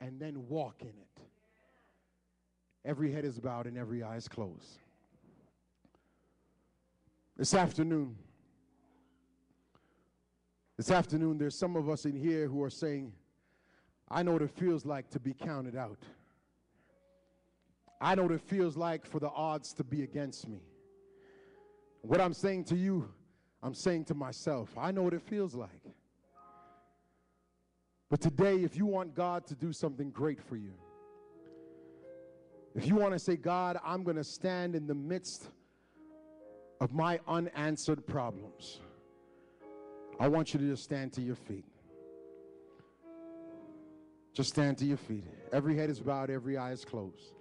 [0.00, 1.22] and then walk in it.
[2.84, 4.78] Every head is bowed and every eye is closed.
[7.36, 8.16] This afternoon,
[10.76, 13.12] this afternoon, there's some of us in here who are saying,
[14.10, 15.98] I know what it feels like to be counted out.
[18.00, 20.60] I know what it feels like for the odds to be against me.
[22.02, 23.08] What I'm saying to you,
[23.62, 25.70] I'm saying to myself, I know what it feels like.
[28.10, 30.74] But today, if you want God to do something great for you,
[32.74, 35.48] if you want to say, God, I'm going to stand in the midst
[36.80, 38.80] of my unanswered problems.
[40.18, 41.64] I want you to just stand to your feet.
[44.32, 45.24] Just stand to your feet.
[45.52, 47.32] Every head is bowed, every eye is closed.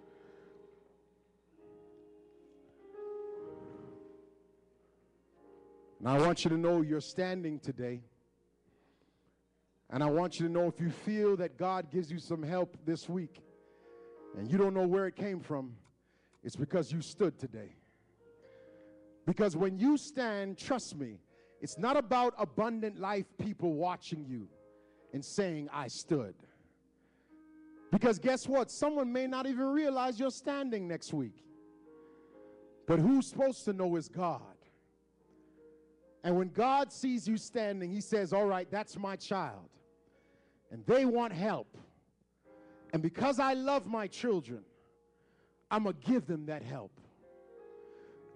[5.99, 8.01] And I want you to know you're standing today.
[9.89, 12.77] And I want you to know if you feel that God gives you some help
[12.85, 13.41] this week
[14.37, 15.73] and you don't know where it came from,
[16.43, 17.75] it's because you stood today.
[19.25, 21.17] Because when you stand, trust me,
[21.65, 24.47] it's not about abundant life people watching you
[25.13, 26.35] and saying, I stood.
[27.91, 28.69] Because guess what?
[28.69, 31.43] Someone may not even realize you're standing next week.
[32.85, 34.41] But who's supposed to know is God.
[36.23, 39.69] And when God sees you standing, He says, All right, that's my child.
[40.69, 41.79] And they want help.
[42.93, 44.61] And because I love my children,
[45.71, 46.91] I'm going to give them that help.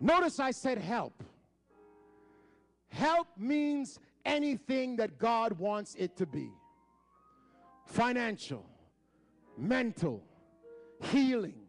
[0.01, 1.23] Notice I said help.
[2.89, 6.49] Help means anything that God wants it to be
[7.85, 8.65] financial,
[9.57, 10.23] mental,
[11.11, 11.61] healing,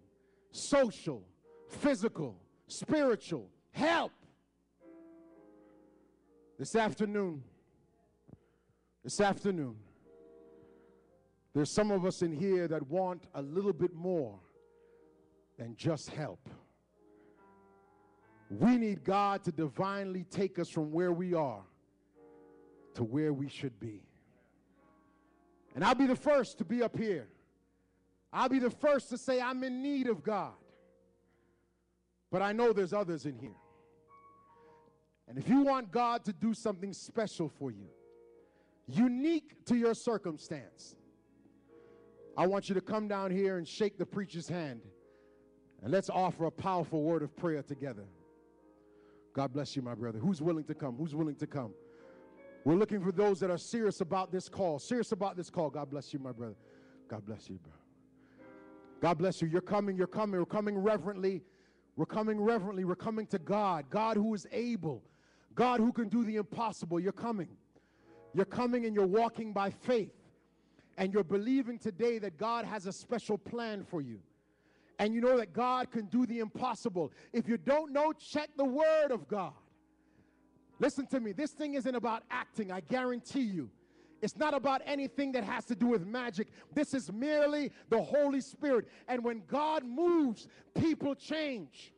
[0.51, 1.23] social,
[1.69, 4.13] physical, spiritual help.
[6.59, 7.43] This afternoon,
[9.03, 9.77] this afternoon,
[11.55, 14.39] there's some of us in here that want a little bit more
[15.59, 16.49] than just help.
[18.51, 21.63] We need God to divinely take us from where we are
[22.95, 24.03] to where we should be.
[25.75, 27.29] And I'll be the first to be up here.
[28.33, 30.53] I'll be the first to say I'm in need of God.
[32.31, 33.51] But I know there's others in here.
[35.29, 37.87] And if you want God to do something special for you,
[38.89, 40.97] unique to your circumstance,
[42.37, 44.81] I want you to come down here and shake the preacher's hand.
[45.83, 48.05] And let's offer a powerful word of prayer together.
[49.33, 50.19] God bless you, my brother.
[50.19, 50.97] Who's willing to come?
[50.97, 51.73] Who's willing to come?
[52.65, 54.79] We're looking for those that are serious about this call.
[54.79, 55.71] Serious about this call.
[55.71, 56.57] God bless you, my brother.
[57.09, 57.73] God bless you, bro.
[59.01, 59.49] God bless you.
[59.49, 60.39] You're coming, you're coming.
[60.39, 61.43] We're coming reverently.
[61.97, 62.85] We're coming reverently.
[62.85, 63.87] We're coming to God.
[63.89, 65.03] God who is able.
[65.55, 67.01] God who can do the impossible.
[67.01, 67.49] You're coming.
[68.35, 70.13] You're coming and you're walking by faith.
[70.99, 74.21] And you're believing today that God has a special plan for you.
[75.01, 77.11] And you know that God can do the impossible.
[77.33, 79.55] If you don't know, check the Word of God.
[80.79, 81.33] Listen to me.
[81.33, 83.71] This thing isn't about acting, I guarantee you.
[84.21, 86.49] It's not about anything that has to do with magic.
[86.75, 88.89] This is merely the Holy Spirit.
[89.09, 91.95] And when God moves, people change.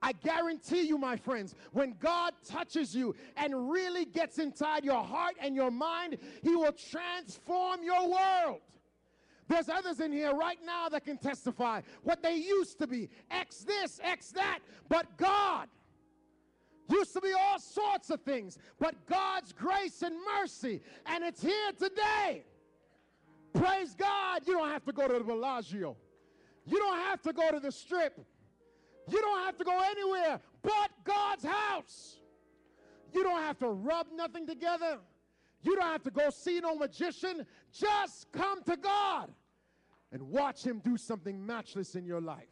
[0.00, 5.34] I guarantee you, my friends, when God touches you and really gets inside your heart
[5.40, 8.60] and your mind, He will transform your world.
[9.52, 13.58] There's others in here right now that can testify what they used to be X
[13.64, 15.68] this, X that, but God
[16.88, 21.72] used to be all sorts of things, but God's grace and mercy, and it's here
[21.78, 22.44] today.
[23.52, 25.98] Praise God, you don't have to go to the Bellagio.
[26.64, 28.24] You don't have to go to the strip.
[29.10, 32.16] You don't have to go anywhere but God's house.
[33.12, 34.96] You don't have to rub nothing together.
[35.60, 37.44] You don't have to go see no magician.
[37.70, 39.30] Just come to God
[40.12, 42.46] and watch Him do something matchless in your life.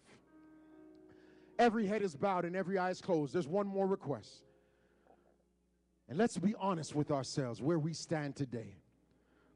[1.59, 3.35] Every head is bowed and every eye is closed.
[3.35, 4.45] There's one more request.
[6.09, 8.79] And let's be honest with ourselves where we stand today.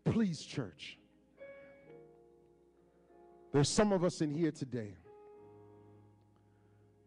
[0.05, 0.99] Please, church.
[3.53, 4.97] There's some of us in here today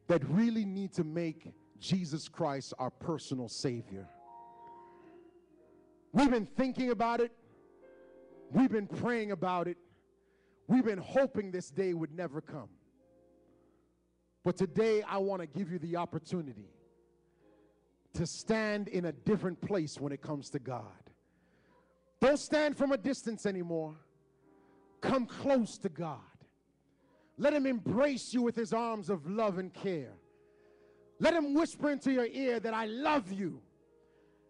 [0.07, 4.07] that really need to make Jesus Christ our personal Savior.
[6.11, 7.31] We've been thinking about it,
[8.51, 9.77] we've been praying about it,
[10.67, 12.69] we've been hoping this day would never come.
[14.43, 16.69] But today, I want to give you the opportunity
[18.13, 20.83] to stand in a different place when it comes to God.
[22.21, 23.95] Don't stand from a distance anymore.
[25.01, 26.19] Come close to God.
[27.37, 30.13] Let him embrace you with his arms of love and care.
[31.19, 33.61] Let him whisper into your ear that I love you.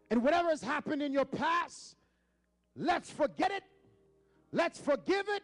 [0.09, 1.95] And whatever has happened in your past,
[2.75, 3.63] let's forget it,
[4.51, 5.43] let's forgive it,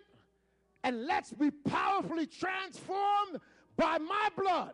[0.84, 3.39] and let's be powerfully transformed
[3.77, 4.73] by my blood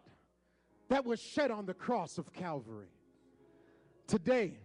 [0.89, 2.89] that was shed on the cross of Calvary.
[4.07, 4.57] Today,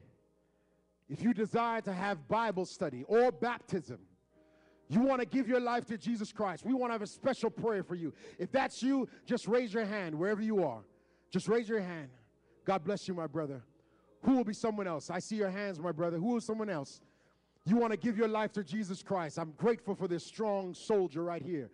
[1.08, 3.98] if you desire to have Bible study or baptism,
[4.88, 7.50] you want to give your life to Jesus Christ, we want to have a special
[7.50, 8.12] prayer for you.
[8.38, 10.80] If that's you, just raise your hand wherever you are.
[11.30, 12.08] Just raise your hand.
[12.64, 13.62] God bless you, my brother.
[14.22, 15.10] Who will be someone else?
[15.10, 16.16] I see your hands, my brother.
[16.16, 17.00] Who is someone else?
[17.66, 19.38] You want to give your life to Jesus Christ.
[19.38, 21.70] I'm grateful for this strong soldier right here.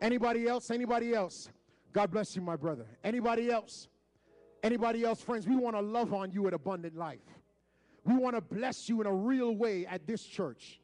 [0.00, 0.70] Anybody else?
[0.70, 1.48] Anybody else?
[1.92, 2.86] God bless you, my brother.
[3.02, 3.88] Anybody else?
[4.62, 5.46] Anybody else, friends?
[5.46, 7.20] We want to love on you at Abundant Life.
[8.04, 10.80] We want to bless you in a real way at this church.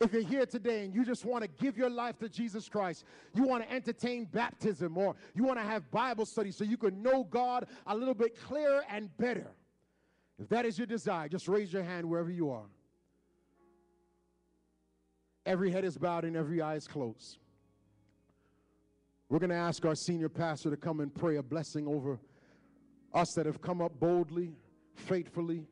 [0.00, 3.04] If you're here today and you just want to give your life to Jesus Christ,
[3.32, 7.00] you want to entertain baptism or you want to have Bible study so you can
[7.00, 9.46] know God a little bit clearer and better.
[10.38, 12.66] If that is your desire, just raise your hand wherever you are.
[15.46, 17.38] Every head is bowed and every eye is closed.
[19.28, 22.18] We're going to ask our senior pastor to come and pray a blessing over
[23.12, 24.52] us that have come up boldly,
[24.94, 25.66] faithfully.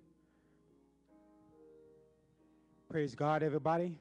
[2.91, 3.99] Praise God, everybody.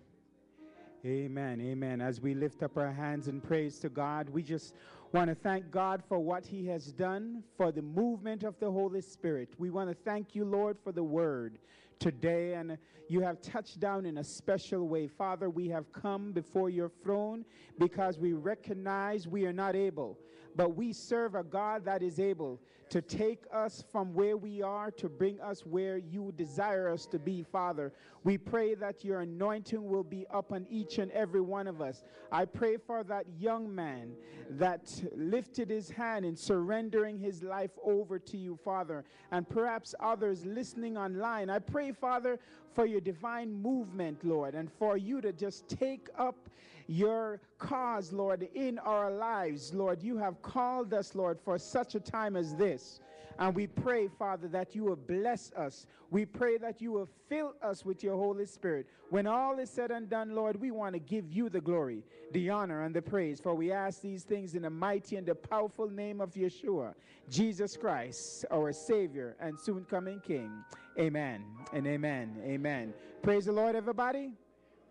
[1.06, 1.62] Amen.
[1.62, 2.02] Amen.
[2.02, 4.76] As we lift up our hands in praise to God, we just
[5.14, 9.02] want to thank God for what He has done, for the movement of the Holy
[9.02, 9.50] Spirit.
[9.58, 11.58] We want to thank you, Lord, for the word
[12.02, 12.78] today, and
[13.08, 15.08] you have touched down in a special way.
[15.08, 17.46] Father, we have come before your throne
[17.80, 20.18] because we recognize we are not able
[20.56, 22.60] but we serve a God that is able
[22.92, 27.18] to take us from where we are to bring us where you desire us to
[27.18, 27.94] be, Father.
[28.26, 32.04] We pray that your anointing will be upon each and every one of us.
[32.34, 34.12] I pray for that young man
[34.52, 40.46] that lifted his hand in surrendering his life over to you, Father, and perhaps others
[40.46, 41.50] listening online.
[41.50, 42.40] I pray, Father,
[42.76, 46.50] for your divine movement, Lord, and for you to just take up
[46.88, 49.74] your cause, Lord, in our lives.
[49.74, 53.00] Lord, you have called us, Lord, for such a time as this.
[53.40, 55.88] And we pray, Father, that you will bless us.
[56.12, 58.86] We pray that you will fill us with your Holy Spirit.
[59.10, 62.04] When all is said and done, Lord, we want to give you the glory,
[62.34, 63.40] the honor, and the praise.
[63.40, 66.94] For we ask these things in the mighty and the powerful name of Yeshua,
[67.30, 70.52] Jesus Christ, our Savior and soon coming King.
[71.00, 72.36] Amen and amen.
[72.44, 72.94] Amen.
[73.24, 74.32] Praise the Lord, everybody.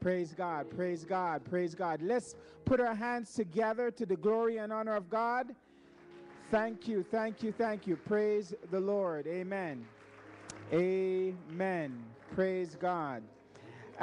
[0.00, 2.00] Praise God, praise God, praise God.
[2.00, 2.34] Let's
[2.64, 5.54] put our hands together to the glory and honor of God.
[6.50, 7.96] Thank you, thank you, thank you.
[7.96, 9.28] Praise the Lord.
[9.28, 9.86] Amen.
[10.72, 12.02] Amen.
[12.34, 13.22] Praise God.